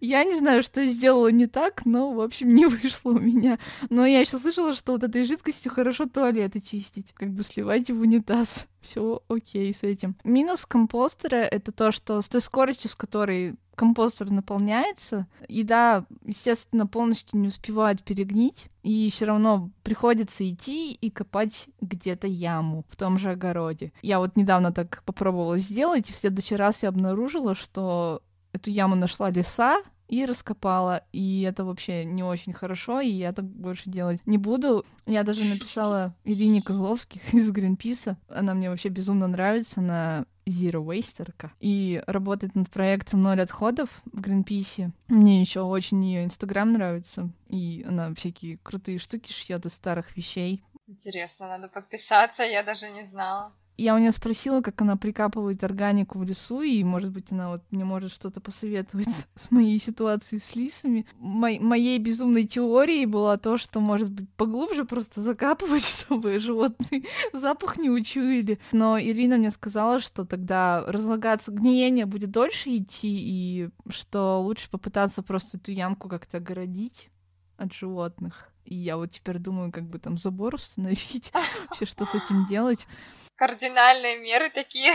[0.00, 3.58] Я не знаю, что я сделала не так, но, в общем, не вышло у меня.
[3.90, 7.12] Но я еще слышала, что вот этой жидкостью хорошо туалеты чистить.
[7.14, 8.66] Как бы сливайте в унитаз.
[8.80, 10.16] Все окей с этим.
[10.24, 17.40] Минус компостера— это то, что с той скоростью, с которой компостер наполняется, еда, естественно, полностью
[17.40, 23.30] не успевает перегнить, и все равно приходится идти и копать где-то яму в том же
[23.30, 23.92] огороде.
[24.02, 28.22] Я вот недавно так попробовала сделать, и в следующий раз я обнаружила, что
[28.54, 31.04] эту яму нашла лиса и раскопала.
[31.12, 34.84] И это вообще не очень хорошо, и я так больше делать не буду.
[35.06, 38.16] Я даже написала Ирине Козловских из Гринписа.
[38.28, 39.80] Она мне вообще безумно нравится.
[39.80, 44.92] Она Zero Wasterка и работает над проектом «Ноль отходов» в Гринписе.
[45.08, 50.62] Мне еще очень ее Инстаграм нравится, и она всякие крутые штуки шьет из старых вещей.
[50.86, 53.54] Интересно, надо подписаться, я даже не знала.
[53.76, 57.62] Я у нее спросила, как она прикапывает органику в лесу, и, может быть, она вот
[57.72, 61.06] мне может что-то посоветовать с моей ситуацией с лисами.
[61.18, 67.76] Мо- моей безумной теорией была то, что, может быть, поглубже просто закапывать, чтобы животные запах
[67.76, 68.60] не учуяли.
[68.70, 75.22] Но Ирина мне сказала, что тогда разлагаться гниение будет дольше идти, и что лучше попытаться
[75.22, 77.10] просто эту ямку как-то огородить
[77.56, 78.48] от животных.
[78.64, 81.32] И я вот теперь думаю, как бы там забор установить,
[81.68, 82.86] вообще что с этим делать
[83.36, 84.92] кардинальные меры такие.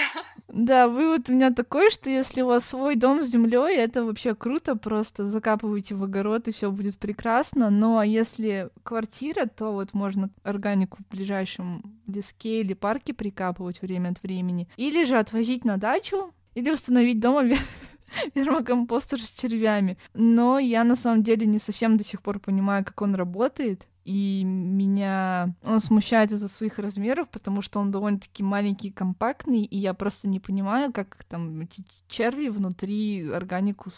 [0.47, 4.35] Да, вывод у меня такой, что если у вас свой дом с землей, это вообще
[4.35, 7.69] круто, просто закапывайте в огород и все будет прекрасно.
[7.69, 14.23] Но если квартира, то вот можно органику в ближайшем леске или парке прикапывать время от
[14.23, 14.67] времени.
[14.77, 17.43] Или же отвозить на дачу, или установить дома
[18.35, 19.97] вермокомпостер с червями.
[20.13, 24.43] Но я на самом деле не совсем до сих пор понимаю, как он работает и
[24.43, 30.27] меня он смущает из-за своих размеров, потому что он довольно-таки маленький компактный, и я просто
[30.27, 33.91] не понимаю, как там эти черви внутри органику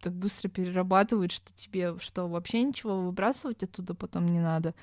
[0.00, 4.74] так быстро перерабатывают, что тебе что, вообще ничего выбрасывать оттуда потом не надо.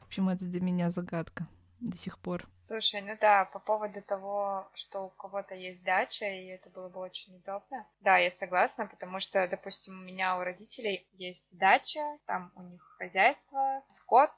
[0.00, 1.46] В общем, это для меня загадка.
[1.82, 2.48] До сих пор.
[2.58, 7.00] Слушай, ну да, по поводу того, что у кого-то есть дача, и это было бы
[7.00, 7.86] очень удобно.
[8.00, 12.82] Да, я согласна, потому что, допустим, у меня у родителей есть дача, там у них
[12.98, 14.32] хозяйство, скот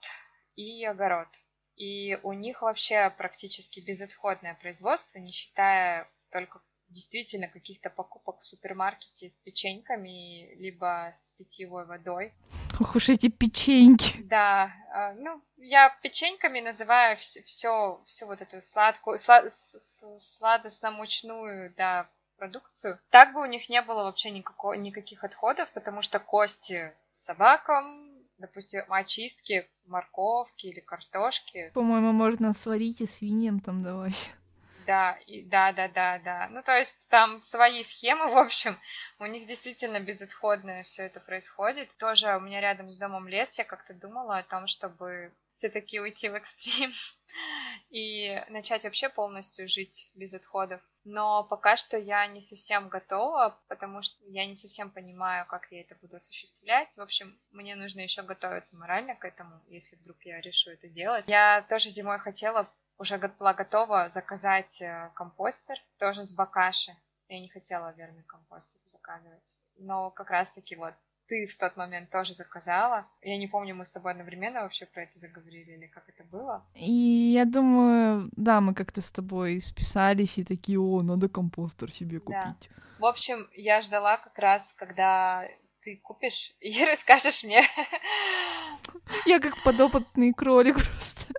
[0.56, 1.28] и огород.
[1.76, 6.60] И у них вообще практически безотходное производство, не считая только
[6.94, 12.32] действительно каких-то покупок в супермаркете с печеньками, либо с питьевой водой.
[12.80, 14.22] Ох уж эти печеньки.
[14.22, 22.08] Да, а, ну, я печеньками называю все, все, вот эту сладкую, слад, сладостно-мучную, да,
[22.38, 23.00] продукцию.
[23.10, 28.84] Так бы у них не было вообще никакого, никаких отходов, потому что кости собакам, допустим,
[28.88, 31.70] очистки морковки или картошки.
[31.74, 34.30] По-моему, можно сварить и свиньям там давать.
[34.86, 36.48] Да, и, да, да, да, да.
[36.50, 38.78] Ну, то есть там свои схемы, в общем,
[39.18, 41.96] у них действительно безотходное все это происходит.
[41.98, 46.28] Тоже у меня рядом с домом лес, я как-то думала о том, чтобы все-таки уйти
[46.28, 46.90] в экстрим
[47.90, 50.80] и начать вообще полностью жить без отходов.
[51.04, 55.82] Но пока что я не совсем готова, потому что я не совсем понимаю, как я
[55.82, 56.96] это буду осуществлять.
[56.96, 61.28] В общем, мне нужно еще готовиться морально к этому, если вдруг я решу это делать.
[61.28, 66.92] Я тоже зимой хотела уже была готова заказать э, компостер, тоже с бакаши.
[67.28, 69.58] Я не хотела верный компостер заказывать.
[69.78, 70.94] Но как раз-таки вот
[71.26, 73.06] ты в тот момент тоже заказала.
[73.22, 76.66] Я не помню, мы с тобой одновременно вообще про это заговорили или как это было.
[76.74, 82.20] И я думаю, да, мы как-то с тобой списались и такие, о, надо компостер себе
[82.20, 82.68] купить.
[82.70, 82.98] Да.
[82.98, 85.48] В общем, я ждала как раз, когда
[85.80, 87.62] ты купишь и расскажешь мне.
[89.26, 91.32] Я как подопытный кролик просто.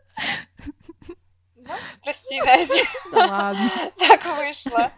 [2.01, 2.85] Прости, Настя.
[3.11, 3.69] ладно.
[4.07, 4.91] Так вышло.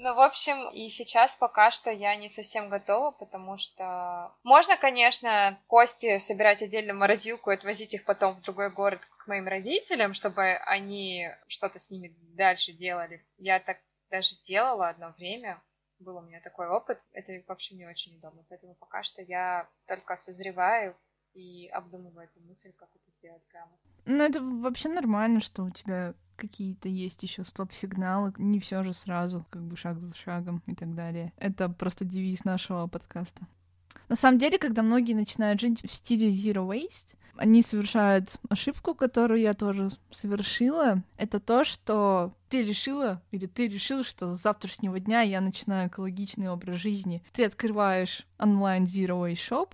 [0.00, 5.58] Ну, в общем, и сейчас пока что я не совсем готова, потому что можно, конечно,
[5.66, 10.12] кости собирать отдельно в морозилку и отвозить их потом в другой город к моим родителям,
[10.12, 13.26] чтобы они что-то с ними дальше делали.
[13.38, 13.78] Я так
[14.08, 15.60] даже делала одно время,
[15.98, 17.04] был у меня такой опыт.
[17.12, 20.96] Это, в общем, не очень удобно, поэтому пока что я только созреваю
[21.34, 23.87] и обдумываю эту мысль, как это сделать грамотно.
[24.10, 29.44] Ну, это вообще нормально, что у тебя какие-то есть еще стоп-сигналы, не все же сразу,
[29.50, 31.34] как бы шаг за шагом и так далее.
[31.36, 33.46] Это просто девиз нашего подкаста.
[34.08, 39.40] На самом деле, когда многие начинают жить в стиле zero waste, они совершают ошибку, которую
[39.40, 41.02] я тоже совершила.
[41.18, 46.48] Это то, что ты решила, или ты решил, что с завтрашнего дня я начинаю экологичный
[46.48, 47.22] образ жизни.
[47.32, 49.68] Ты открываешь онлайн Zero Waste Shop,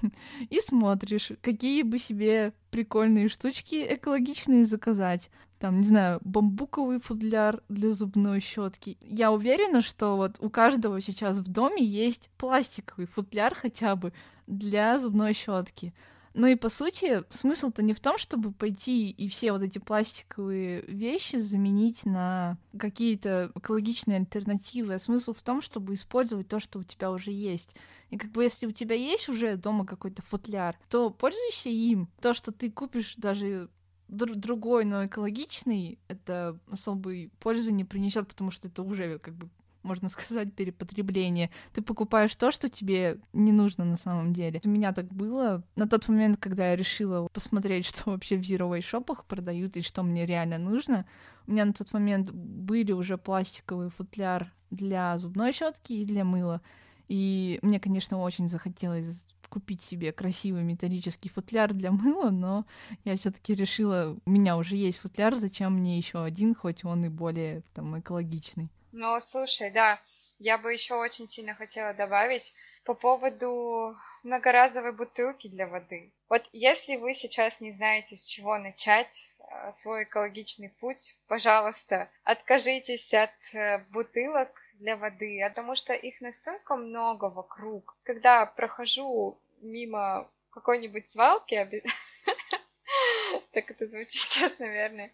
[0.50, 5.30] и смотришь, какие бы себе прикольные штучки экологичные заказать.
[5.58, 8.98] Там, не знаю, бамбуковый футляр для зубной щетки.
[9.00, 14.12] Я уверена, что вот у каждого сейчас в доме есть пластиковый футляр хотя бы
[14.46, 15.94] для зубной щетки.
[16.38, 20.82] Ну и по сути, смысл-то не в том, чтобы пойти и все вот эти пластиковые
[20.82, 26.82] вещи заменить на какие-то экологичные альтернативы, а смысл в том, чтобы использовать то, что у
[26.82, 27.74] тебя уже есть.
[28.10, 32.10] И как бы если у тебя есть уже дома какой-то футляр, то пользуйся им.
[32.20, 33.70] То, что ты купишь даже
[34.08, 39.48] другой, но экологичный, это особой пользы не принесет, потому что это уже как бы
[39.86, 41.50] можно сказать, перепотребление.
[41.72, 44.60] Ты покупаешь то, что тебе не нужно на самом деле.
[44.64, 48.80] У меня так было на тот момент, когда я решила посмотреть, что вообще в Zero
[48.82, 51.06] шопах продают и что мне реально нужно.
[51.46, 56.60] У меня на тот момент были уже пластиковый футляр для зубной щетки и для мыла.
[57.08, 62.66] И мне, конечно, очень захотелось купить себе красивый металлический футляр для мыла, но
[63.04, 67.08] я все-таки решила, у меня уже есть футляр, зачем мне еще один, хоть он и
[67.08, 68.70] более там экологичный.
[68.98, 70.00] Ну, слушай, да,
[70.38, 76.14] я бы еще очень сильно хотела добавить по поводу многоразовой бутылки для воды.
[76.30, 83.12] Вот если вы сейчас не знаете, с чего начать э, свой экологичный путь, пожалуйста, откажитесь
[83.12, 84.48] от э, бутылок
[84.78, 87.94] для воды, потому что их настолько много вокруг.
[88.02, 91.82] Когда прохожу мимо какой-нибудь свалки,
[93.52, 95.12] Так это звучит сейчас, наверное.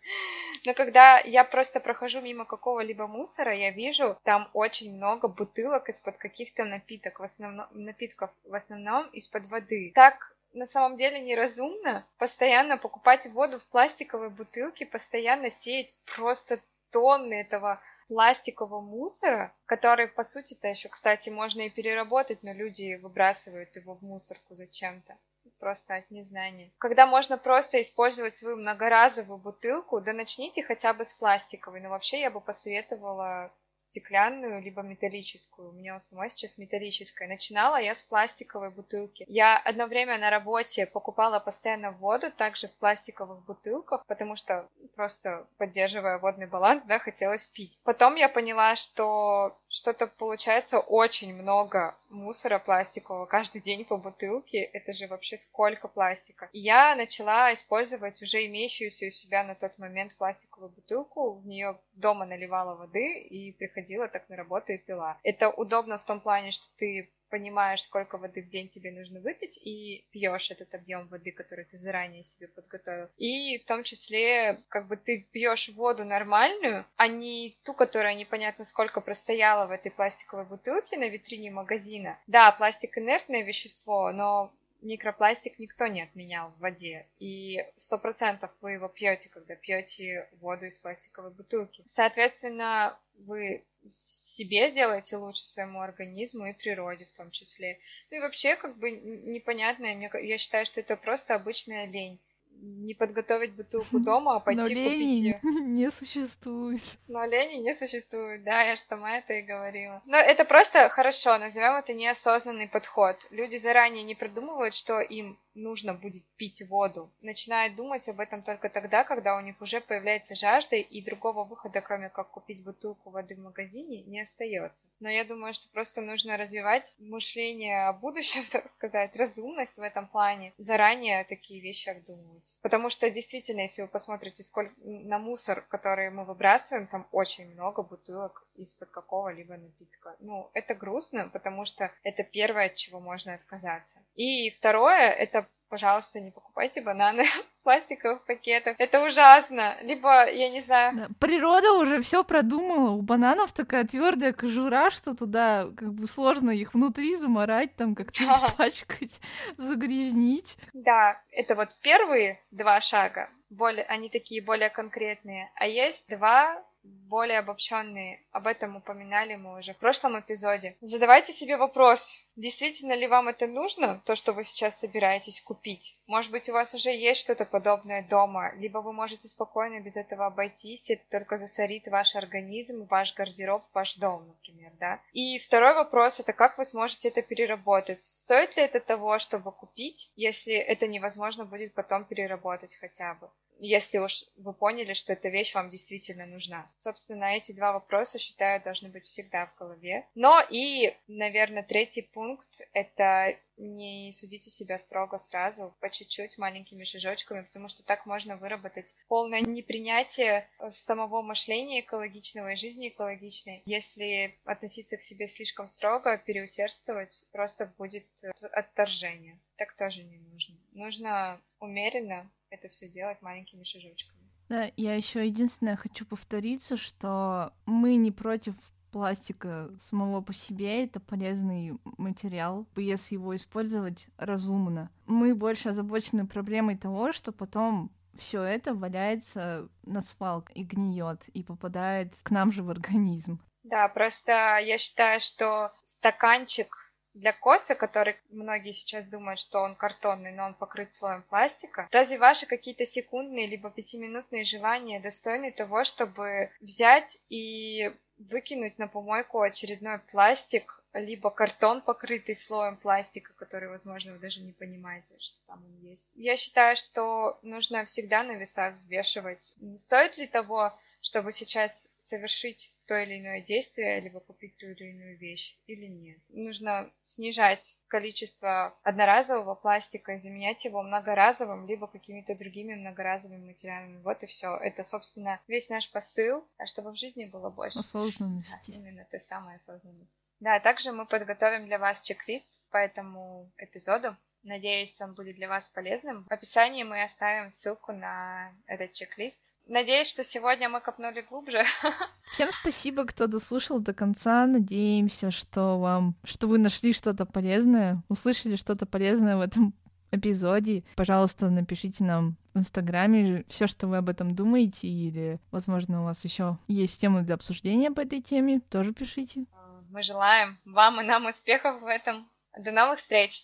[0.64, 6.18] Но когда я просто прохожу мимо какого-либо мусора, я вижу там очень много бутылок из-под
[6.18, 9.92] каких-то напиток, в основном, напитков, в основном из-под воды.
[9.94, 16.60] Так на самом деле неразумно постоянно покупать воду в пластиковой бутылке, постоянно сеять просто
[16.90, 23.74] тонны этого пластикового мусора, который, по сути-то, еще, кстати, можно и переработать, но люди выбрасывают
[23.76, 25.16] его в мусорку зачем-то
[25.62, 26.72] просто от незнания.
[26.78, 31.80] Когда можно просто использовать свою многоразовую бутылку, да начните хотя бы с пластиковой.
[31.80, 33.52] Но вообще я бы посоветовала
[33.92, 35.68] стеклянную, либо металлическую.
[35.68, 37.28] У меня у самой сейчас металлическая.
[37.28, 39.26] Начинала я с пластиковой бутылки.
[39.28, 44.66] Я одно время на работе покупала постоянно воду, также в пластиковых бутылках, потому что
[44.96, 47.80] просто поддерживая водный баланс, да, хотелось пить.
[47.84, 54.62] Потом я поняла, что что-то получается очень много мусора пластикового каждый день по бутылке.
[54.62, 56.48] Это же вообще сколько пластика.
[56.52, 61.32] И я начала использовать уже имеющуюся у себя на тот момент пластиковую бутылку.
[61.32, 65.18] В нее дома наливала воды и приходила так на работу и пила.
[65.22, 69.56] Это удобно в том плане, что ты понимаешь, сколько воды в день тебе нужно выпить,
[69.56, 73.08] и пьешь этот объем воды, который ты заранее себе подготовил.
[73.16, 78.64] И в том числе, как бы ты пьешь воду нормальную, а не ту, которая непонятно
[78.64, 82.18] сколько простояла в этой пластиковой бутылке на витрине магазина.
[82.26, 84.52] Да, пластик инертное вещество, но
[84.82, 87.08] микропластик никто не отменял в воде.
[87.18, 91.82] И сто процентов вы его пьете, когда пьете воду из пластиковой бутылки.
[91.86, 97.78] Соответственно, вы себе делаете лучше своему организму и природе в том числе.
[98.10, 102.20] Ну и вообще, как бы непонятно, я считаю, что это просто обычная лень
[102.62, 105.40] не подготовить бутылку дома, а пойти Но купить ее.
[105.42, 106.82] не существует.
[107.08, 110.00] Но лени не существует, да, я же сама это и говорила.
[110.06, 113.16] Но это просто хорошо, назовем это неосознанный подход.
[113.30, 117.12] Люди заранее не продумывают, что им нужно будет пить воду.
[117.20, 121.80] Начинают думать об этом только тогда, когда у них уже появляется жажда, и другого выхода,
[121.80, 124.86] кроме как купить бутылку воды в магазине, не остается.
[125.00, 130.08] Но я думаю, что просто нужно развивать мышление о будущем, так сказать, разумность в этом
[130.08, 132.54] плане, заранее такие вещи обдумывать.
[132.62, 137.82] Потому что действительно, если вы посмотрите сколько на мусор, который мы выбрасываем, там очень много
[137.82, 140.16] бутылок из-под какого-либо напитка.
[140.20, 144.00] Ну, это грустно, потому что это первое, от чего можно отказаться.
[144.14, 147.24] И второе, это пожалуйста, не покупайте бананы
[147.60, 148.76] в пластиковых пакетах.
[148.78, 149.74] Это ужасно.
[149.80, 150.94] Либо, я не знаю...
[150.94, 152.90] Да, природа уже все продумала.
[152.90, 158.22] У бананов такая твердая кожура, что туда как бы сложно их внутри заморать, там как-то
[158.24, 159.18] испачкать,
[159.56, 160.58] загрязнить.
[160.74, 163.30] Да, это вот первые два шага.
[163.48, 165.50] Более, они такие более конкретные.
[165.54, 168.20] А есть два более обобщенные.
[168.32, 170.76] Об этом упоминали мы уже в прошлом эпизоде.
[170.80, 175.98] Задавайте себе вопрос, действительно ли вам это нужно, то, что вы сейчас собираетесь купить?
[176.06, 180.26] Может быть, у вас уже есть что-то подобное дома, либо вы можете спокойно без этого
[180.26, 185.00] обойтись, это только засорит ваш организм, ваш гардероб, ваш дом, например, да?
[185.12, 188.02] И второй вопрос, это как вы сможете это переработать?
[188.04, 193.28] Стоит ли это того, чтобы купить, если это невозможно будет потом переработать хотя бы?
[193.66, 196.70] Если уж вы поняли, что эта вещь вам действительно нужна.
[196.76, 200.06] Собственно, эти два вопроса, считаю, должны быть всегда в голове.
[200.14, 207.42] Но и, наверное, третий пункт— это не судите себя строго сразу, по чуть-чуть, маленькими шажочками,
[207.42, 213.62] потому что так можно выработать полное непринятие самого мышления экологичного и жизни экологичной.
[213.64, 218.06] Если относиться к себе слишком строго, переусердствовать, просто будет
[218.50, 219.38] отторжение.
[219.56, 220.56] Так тоже не нужно.
[220.72, 224.20] Нужно умеренно это все делать маленькими шажочками.
[224.48, 228.54] Да, я еще единственное хочу повториться, что мы не против
[228.90, 234.90] пластика самого по себе, это полезный материал, если его использовать разумно.
[235.06, 241.42] Мы больше озабочены проблемой того, что потом все это валяется на свалке и гниет и
[241.42, 243.40] попадает к нам же в организм.
[243.62, 246.81] Да, просто я считаю, что стаканчик
[247.14, 252.18] для кофе, который многие сейчас думают, что он картонный, но он покрыт слоем пластика, разве
[252.18, 259.98] ваши какие-то секундные либо пятиминутные желания достойны того, чтобы взять и выкинуть на помойку очередной
[259.98, 265.88] пластик, либо картон, покрытый слоем пластика, который, возможно, вы даже не понимаете, что там он
[265.88, 266.10] есть.
[266.14, 272.96] Я считаю, что нужно всегда на весах взвешивать, стоит ли того, чтобы сейчас совершить то
[272.96, 276.18] или иное действие, либо купить ту или иную вещь, или нет.
[276.28, 284.00] Нужно снижать количество одноразового пластика заменять его многоразовым, либо какими-то другими многоразовыми материалами.
[284.02, 284.56] Вот и все.
[284.56, 287.80] Это, собственно, весь наш посыл, а чтобы в жизни было больше.
[287.80, 288.50] Осознанности.
[288.68, 290.24] Да, именно той самой осознанности.
[290.40, 294.16] Да, также мы подготовим для вас чек-лист по этому эпизоду.
[294.44, 296.24] Надеюсь, он будет для вас полезным.
[296.24, 299.51] В описании мы оставим ссылку на этот чек-лист.
[299.66, 301.64] Надеюсь, что сегодня мы копнули глубже.
[302.32, 304.46] Всем спасибо, кто дослушал до конца.
[304.46, 309.74] Надеемся, что вам, что вы нашли что-то полезное, услышали что-то полезное в этом
[310.10, 310.84] эпизоде.
[310.94, 316.22] Пожалуйста, напишите нам в Инстаграме все, что вы об этом думаете, или, возможно, у вас
[316.24, 319.46] еще есть темы для обсуждения по этой теме, тоже пишите.
[319.90, 322.28] Мы желаем вам и нам успехов в этом.
[322.58, 323.40] До новых встреч!